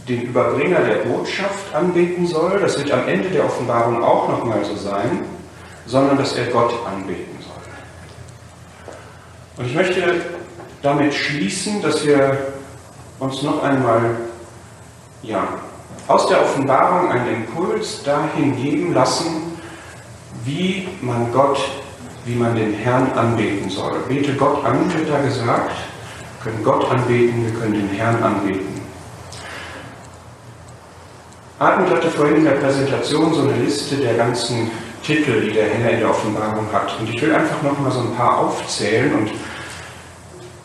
den 0.07 0.23
Überbringer 0.23 0.79
der 0.79 1.05
Botschaft 1.05 1.75
anbeten 1.75 2.25
soll, 2.25 2.59
das 2.59 2.79
wird 2.79 2.91
am 2.91 3.07
Ende 3.07 3.29
der 3.29 3.45
Offenbarung 3.45 4.03
auch 4.03 4.27
nochmal 4.29 4.65
so 4.65 4.75
sein, 4.75 5.25
sondern 5.85 6.17
dass 6.17 6.35
er 6.35 6.47
Gott 6.47 6.73
anbeten 6.87 7.37
soll. 7.39 7.53
Und 9.57 9.65
ich 9.69 9.75
möchte 9.75 10.21
damit 10.81 11.13
schließen, 11.13 11.81
dass 11.83 12.03
wir 12.03 12.53
uns 13.19 13.43
noch 13.43 13.61
einmal 13.61 14.15
ja, 15.21 15.47
aus 16.07 16.27
der 16.29 16.41
Offenbarung 16.41 17.11
einen 17.11 17.43
Impuls 17.43 18.01
dahin 18.03 18.55
geben 18.55 18.93
lassen, 18.95 19.59
wie 20.45 20.87
man 21.01 21.31
Gott, 21.31 21.59
wie 22.27 22.35
man 22.35 22.55
den 22.55 22.73
Herrn 22.73 23.11
anbeten 23.13 23.69
soll. 23.69 23.99
Bete 24.07 24.33
Gott 24.33 24.63
an, 24.65 24.93
wird 24.93 25.09
da 25.09 25.21
gesagt. 25.21 25.71
Wir 25.71 26.51
können 26.51 26.63
Gott 26.63 26.91
anbeten, 26.91 27.45
wir 27.45 27.59
können 27.59 27.73
den 27.73 27.89
Herrn 27.89 28.21
anbeten. 28.21 28.81
Hartmut 31.59 31.89
hatte 31.89 32.09
vorhin 32.11 32.37
in 32.37 32.43
der 32.43 32.51
Präsentation 32.51 33.33
so 33.33 33.41
eine 33.41 33.53
Liste 33.53 33.95
der 33.95 34.15
ganzen 34.15 34.69
Titel, 35.03 35.41
die 35.41 35.51
der 35.51 35.69
Herr 35.69 35.91
in 35.91 35.99
der 36.01 36.09
Offenbarung 36.09 36.67
hat. 36.71 36.99
Und 36.99 37.09
ich 37.09 37.21
will 37.21 37.33
einfach 37.33 37.61
noch 37.63 37.79
mal 37.79 37.91
so 37.91 38.01
ein 38.01 38.13
paar 38.13 38.37
aufzählen 38.39 39.13
und 39.13 39.31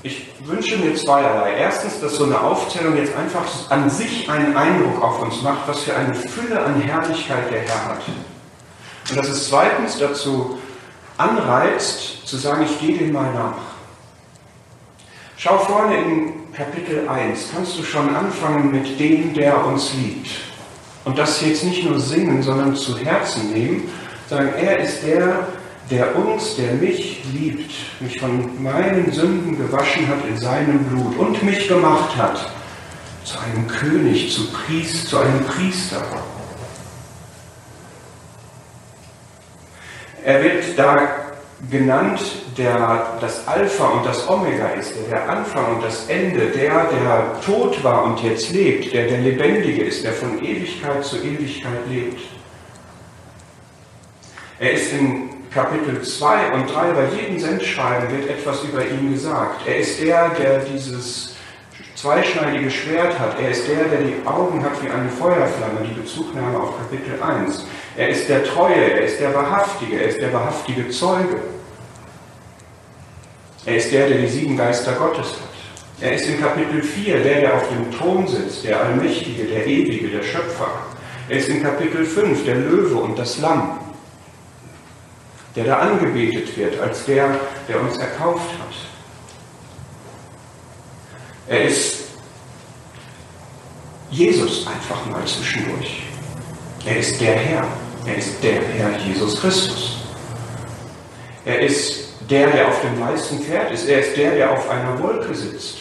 ich 0.02 0.26
wünsche 0.44 0.76
mir 0.78 0.96
zweierlei. 0.96 1.54
Erstens, 1.54 2.00
dass 2.00 2.16
so 2.16 2.24
eine 2.24 2.40
Aufzählung 2.40 2.96
jetzt 2.96 3.16
einfach 3.16 3.44
an 3.70 3.88
sich 3.88 4.28
einen 4.28 4.56
Eindruck 4.56 5.00
auf 5.00 5.22
uns 5.22 5.40
macht, 5.42 5.68
was 5.68 5.82
für 5.82 5.94
eine 5.94 6.12
Fülle 6.12 6.60
an 6.60 6.80
Herrlichkeit 6.80 7.50
der 7.52 7.60
Herr 7.60 7.84
hat. 7.84 8.02
Und 9.08 9.16
dass 9.16 9.28
es 9.28 9.48
zweitens 9.48 9.98
dazu 9.98 10.58
anreizt, 11.18 12.26
zu 12.26 12.36
sagen, 12.36 12.64
ich 12.64 12.80
gehe 12.80 12.98
dem 12.98 13.12
mal 13.12 13.32
nach. 13.32 13.56
Schau 15.36 15.58
vorne 15.58 15.96
in 15.96 16.32
Kapitel 16.52 17.08
1, 17.08 17.50
kannst 17.54 17.78
du 17.78 17.82
schon 17.82 18.14
anfangen 18.14 18.70
mit 18.70 18.98
dem, 19.00 19.34
der 19.34 19.64
uns 19.66 19.92
liebt. 19.94 20.30
Und 21.04 21.18
das 21.18 21.40
jetzt 21.40 21.64
nicht 21.64 21.84
nur 21.84 21.98
singen, 21.98 22.42
sondern 22.42 22.76
zu 22.76 22.96
Herzen 22.98 23.52
nehmen, 23.52 23.90
sagen, 24.28 24.50
er 24.60 24.78
ist 24.78 25.02
der, 25.02 25.48
der 25.90 26.16
uns, 26.16 26.56
der 26.56 26.74
mich 26.74 27.22
liebt, 27.32 27.72
mich 28.00 28.20
von 28.20 28.62
meinen 28.62 29.10
Sünden 29.12 29.58
gewaschen 29.58 30.06
hat 30.08 30.24
in 30.28 30.38
seinem 30.38 30.84
Blut 30.84 31.18
und 31.18 31.42
mich 31.42 31.66
gemacht 31.66 32.16
hat 32.16 32.50
zu 33.24 33.38
einem 33.38 33.66
König, 33.66 34.32
zu, 34.32 34.50
Priest, 34.52 35.08
zu 35.08 35.18
einem 35.18 35.44
Priester. 35.44 36.02
Er 40.24 40.42
wird 40.42 40.78
da 40.78 41.08
genannt, 41.70 42.20
der 42.56 43.18
das 43.20 43.46
Alpha 43.46 43.86
und 43.86 44.06
das 44.06 44.28
Omega 44.28 44.68
ist, 44.70 44.94
der 44.96 45.18
der 45.18 45.28
Anfang 45.28 45.76
und 45.76 45.84
das 45.84 46.08
Ende, 46.08 46.46
der, 46.46 46.84
der 46.84 47.40
tot 47.44 47.82
war 47.84 48.04
und 48.04 48.22
jetzt 48.22 48.50
lebt, 48.50 48.92
der 48.92 49.06
der 49.06 49.18
Lebendige 49.18 49.82
ist, 49.82 50.04
der 50.04 50.12
von 50.12 50.42
Ewigkeit 50.42 51.04
zu 51.04 51.16
Ewigkeit 51.18 51.86
lebt. 51.88 52.20
Er 54.58 54.72
ist 54.72 54.92
in 54.92 55.30
Kapitel 55.52 56.02
2 56.02 56.52
und 56.52 56.72
3 56.72 56.92
bei 56.92 57.04
jedem 57.16 57.38
Sendschreiben 57.38 58.10
wird 58.16 58.30
etwas 58.30 58.62
über 58.64 58.86
ihn 58.86 59.12
gesagt. 59.12 59.66
Er 59.66 59.78
ist 59.78 60.00
der, 60.00 60.30
der 60.30 60.60
dieses 60.60 61.34
zweischneidige 61.94 62.70
Schwert 62.70 63.18
hat. 63.18 63.38
Er 63.40 63.50
ist 63.50 63.68
der, 63.68 63.84
der 63.84 64.02
die 64.02 64.26
Augen 64.26 64.62
hat 64.64 64.82
wie 64.82 64.88
eine 64.88 65.08
Feuerflamme, 65.08 65.86
die 65.88 66.00
Bezugnahme 66.00 66.58
auf 66.58 66.76
Kapitel 66.78 67.22
1. 67.22 67.66
Er 67.96 68.08
ist 68.08 68.28
der 68.28 68.44
Treue, 68.44 68.74
er 68.74 69.02
ist 69.02 69.20
der 69.20 69.34
Wahrhaftige, 69.34 70.00
er 70.00 70.08
ist 70.08 70.20
der 70.20 70.32
wahrhaftige 70.32 70.88
Zeuge. 70.88 71.40
Er 73.66 73.76
ist 73.76 73.92
der, 73.92 74.08
der 74.08 74.18
die 74.18 74.28
sieben 74.28 74.56
Geister 74.56 74.92
Gottes 74.92 75.32
hat. 75.32 75.52
Er 76.00 76.14
ist 76.14 76.26
in 76.26 76.40
Kapitel 76.40 76.82
4 76.82 77.22
der, 77.22 77.40
der 77.42 77.54
auf 77.54 77.68
dem 77.68 77.90
Thron 77.92 78.26
sitzt, 78.26 78.64
der 78.64 78.80
Allmächtige, 78.80 79.44
der 79.44 79.66
Ewige, 79.66 80.08
der 80.08 80.22
Schöpfer. 80.22 80.68
Er 81.28 81.36
ist 81.36 81.48
in 81.48 81.62
Kapitel 81.62 82.04
5 82.04 82.44
der 82.44 82.56
Löwe 82.56 82.96
und 82.96 83.16
das 83.18 83.38
Lamm, 83.38 83.78
der 85.54 85.64
da 85.64 85.78
angebetet 85.78 86.56
wird 86.56 86.80
als 86.80 87.04
der, 87.04 87.38
der 87.68 87.80
uns 87.80 87.98
erkauft 87.98 88.50
hat. 88.58 88.74
Er 91.46 91.64
ist 91.64 91.98
Jesus 94.10 94.66
einfach 94.66 95.06
mal 95.06 95.24
zwischendurch. 95.24 96.02
Er 96.84 96.96
ist 96.96 97.20
der 97.20 97.34
Herr. 97.34 97.81
Er 98.06 98.16
ist 98.16 98.42
der 98.42 98.60
Herr 98.62 98.98
Jesus 98.98 99.40
Christus. 99.40 99.98
Er 101.44 101.60
ist 101.60 102.00
der, 102.28 102.50
der 102.50 102.68
auf 102.68 102.80
dem 102.82 103.00
weißen 103.00 103.40
Pferd 103.40 103.72
ist. 103.72 103.88
Er 103.88 104.00
ist 104.00 104.16
der, 104.16 104.32
der 104.32 104.50
auf 104.50 104.68
einer 104.68 105.00
Wolke 105.02 105.34
sitzt. 105.34 105.78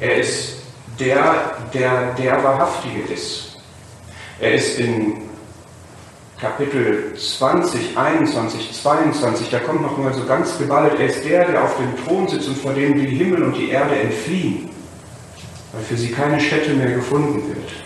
Er 0.00 0.16
ist 0.16 0.56
der, 0.98 1.56
der 1.72 2.14
der 2.14 2.42
Wahrhaftige 2.42 3.12
ist. 3.12 3.56
Er 4.40 4.54
ist 4.54 4.78
in 4.78 5.22
Kapitel 6.40 7.14
20, 7.16 7.96
21, 7.96 8.82
22, 8.82 9.48
da 9.48 9.58
kommt 9.60 9.80
noch 9.80 9.96
mal 9.96 10.12
so 10.12 10.26
ganz 10.26 10.58
geballt, 10.58 10.92
er 10.98 11.06
ist 11.06 11.24
der, 11.24 11.46
der 11.46 11.64
auf 11.64 11.78
dem 11.78 12.04
Thron 12.04 12.28
sitzt 12.28 12.48
und 12.48 12.58
vor 12.58 12.74
dem 12.74 13.00
die 13.00 13.06
Himmel 13.06 13.42
und 13.42 13.56
die 13.56 13.70
Erde 13.70 13.98
entfliehen. 13.98 14.68
weil 15.72 15.84
für 15.84 15.96
sie 15.96 16.10
keine 16.10 16.40
Stätte 16.40 16.74
mehr 16.74 16.90
gefunden 16.92 17.48
wird. 17.48 17.85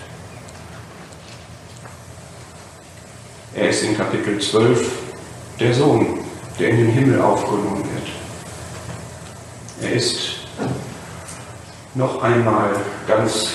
Er 3.55 3.68
ist 3.68 3.82
in 3.82 3.96
Kapitel 3.96 4.38
12 4.40 4.92
der 5.59 5.74
Sohn, 5.74 6.20
der 6.59 6.68
in 6.68 6.76
den 6.76 6.86
Himmel 6.86 7.20
aufgenommen 7.20 7.82
wird. 7.82 8.09
Er 9.82 9.92
ist 9.92 10.36
noch 11.94 12.22
einmal 12.22 12.70
ganz 13.09 13.55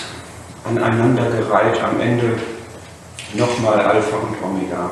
aneinandergereiht 0.65 1.81
am 1.81 2.01
Ende 2.01 2.37
nochmal 3.35 3.79
Alpha 3.79 4.17
und 4.17 4.35
Omega. 4.43 4.89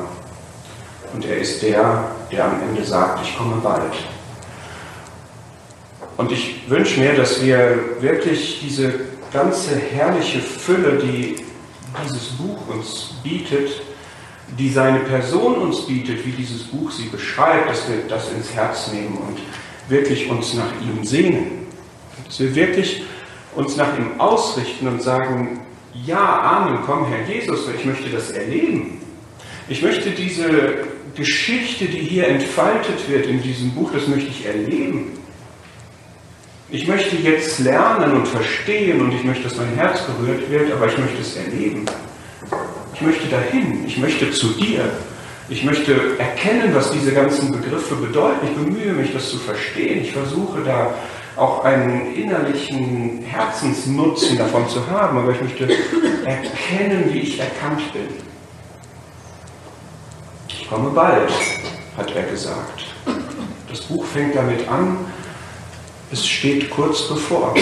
Und 1.12 1.26
er 1.26 1.36
ist 1.36 1.62
der, 1.62 2.08
der 2.32 2.44
am 2.46 2.62
Ende 2.62 2.82
sagt, 2.82 3.20
ich 3.24 3.36
komme 3.36 3.56
bald. 3.56 3.92
Und 6.16 6.32
ich 6.32 6.68
wünsche 6.70 7.00
mir, 7.00 7.14
dass 7.14 7.42
wir 7.42 8.00
wirklich 8.00 8.60
diese 8.62 9.00
ganze 9.32 9.76
herrliche 9.76 10.40
Fülle, 10.40 10.98
die 10.98 11.44
dieses 12.02 12.28
Buch 12.30 12.68
uns 12.68 13.14
bietet, 13.22 13.82
die 14.58 14.70
seine 14.70 15.00
Person 15.00 15.56
uns 15.56 15.86
bietet, 15.86 16.24
wie 16.24 16.32
dieses 16.32 16.64
Buch 16.64 16.90
sie 16.90 17.08
beschreibt, 17.08 17.68
dass 17.70 17.88
wir 17.88 18.08
das 18.08 18.32
ins 18.32 18.52
Herz 18.54 18.92
nehmen 18.92 19.18
und 19.28 19.38
wirklich 19.88 20.30
uns 20.30 20.54
nach 20.54 20.72
ihm 20.80 21.04
sehnen. 21.04 21.66
Dass 22.26 22.40
wir 22.40 22.54
wirklich 22.54 23.02
uns 23.54 23.76
nach 23.76 23.98
ihm 23.98 24.20
ausrichten 24.20 24.88
und 24.88 25.02
sagen, 25.02 25.60
ja, 26.04 26.40
Amen, 26.42 26.78
komm, 26.84 27.06
Herr 27.06 27.26
Jesus, 27.28 27.60
ich 27.76 27.84
möchte 27.84 28.10
das 28.10 28.30
erleben. 28.30 29.00
Ich 29.68 29.82
möchte 29.82 30.10
diese 30.10 30.84
Geschichte, 31.14 31.86
die 31.86 32.00
hier 32.00 32.28
entfaltet 32.28 33.08
wird 33.08 33.26
in 33.26 33.42
diesem 33.42 33.70
Buch, 33.70 33.90
das 33.92 34.08
möchte 34.08 34.30
ich 34.30 34.46
erleben. 34.46 35.12
Ich 36.70 36.88
möchte 36.88 37.16
jetzt 37.16 37.60
lernen 37.60 38.12
und 38.12 38.26
verstehen 38.26 39.00
und 39.00 39.12
ich 39.12 39.22
möchte, 39.22 39.44
dass 39.44 39.56
mein 39.56 39.74
Herz 39.76 40.00
berührt 40.02 40.50
wird, 40.50 40.72
aber 40.72 40.86
ich 40.86 40.98
möchte 40.98 41.20
es 41.20 41.36
erleben. 41.36 41.84
Ich 42.94 43.00
möchte 43.00 43.26
dahin, 43.26 43.84
ich 43.86 43.98
möchte 43.98 44.30
zu 44.30 44.48
dir. 44.48 44.88
Ich 45.48 45.64
möchte 45.64 46.16
erkennen, 46.18 46.74
was 46.74 46.92
diese 46.92 47.12
ganzen 47.12 47.52
Begriffe 47.52 47.96
bedeuten. 47.96 48.46
Ich 48.46 48.56
bemühe 48.56 48.92
mich, 48.92 49.12
das 49.12 49.30
zu 49.30 49.38
verstehen. 49.38 50.02
Ich 50.02 50.12
versuche 50.12 50.62
da 50.64 50.94
auch 51.36 51.64
einen 51.64 52.14
innerlichen 52.14 53.22
Herzensnutzen 53.22 54.38
davon 54.38 54.68
zu 54.68 54.86
haben, 54.88 55.18
aber 55.18 55.32
ich 55.32 55.40
möchte 55.42 55.68
erkennen, 56.24 57.12
wie 57.12 57.18
ich 57.18 57.40
erkannt 57.40 57.92
bin. 57.92 58.08
Ich 60.48 60.68
komme 60.68 60.90
bald, 60.90 61.30
hat 61.96 62.14
er 62.14 62.22
gesagt. 62.22 62.86
Das 63.68 63.80
Buch 63.80 64.04
fängt 64.04 64.36
damit 64.36 64.68
an, 64.68 64.98
es 66.12 66.24
steht 66.24 66.70
kurz 66.70 67.08
bevor. 67.08 67.54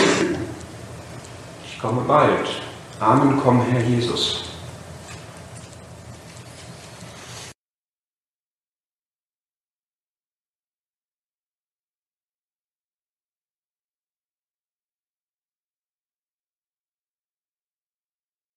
Ich 1.66 1.78
komme 1.80 2.02
bald. 2.02 2.60
Amen, 3.00 3.40
komm, 3.42 3.62
Herr 3.70 3.82
Jesus. 3.82 4.51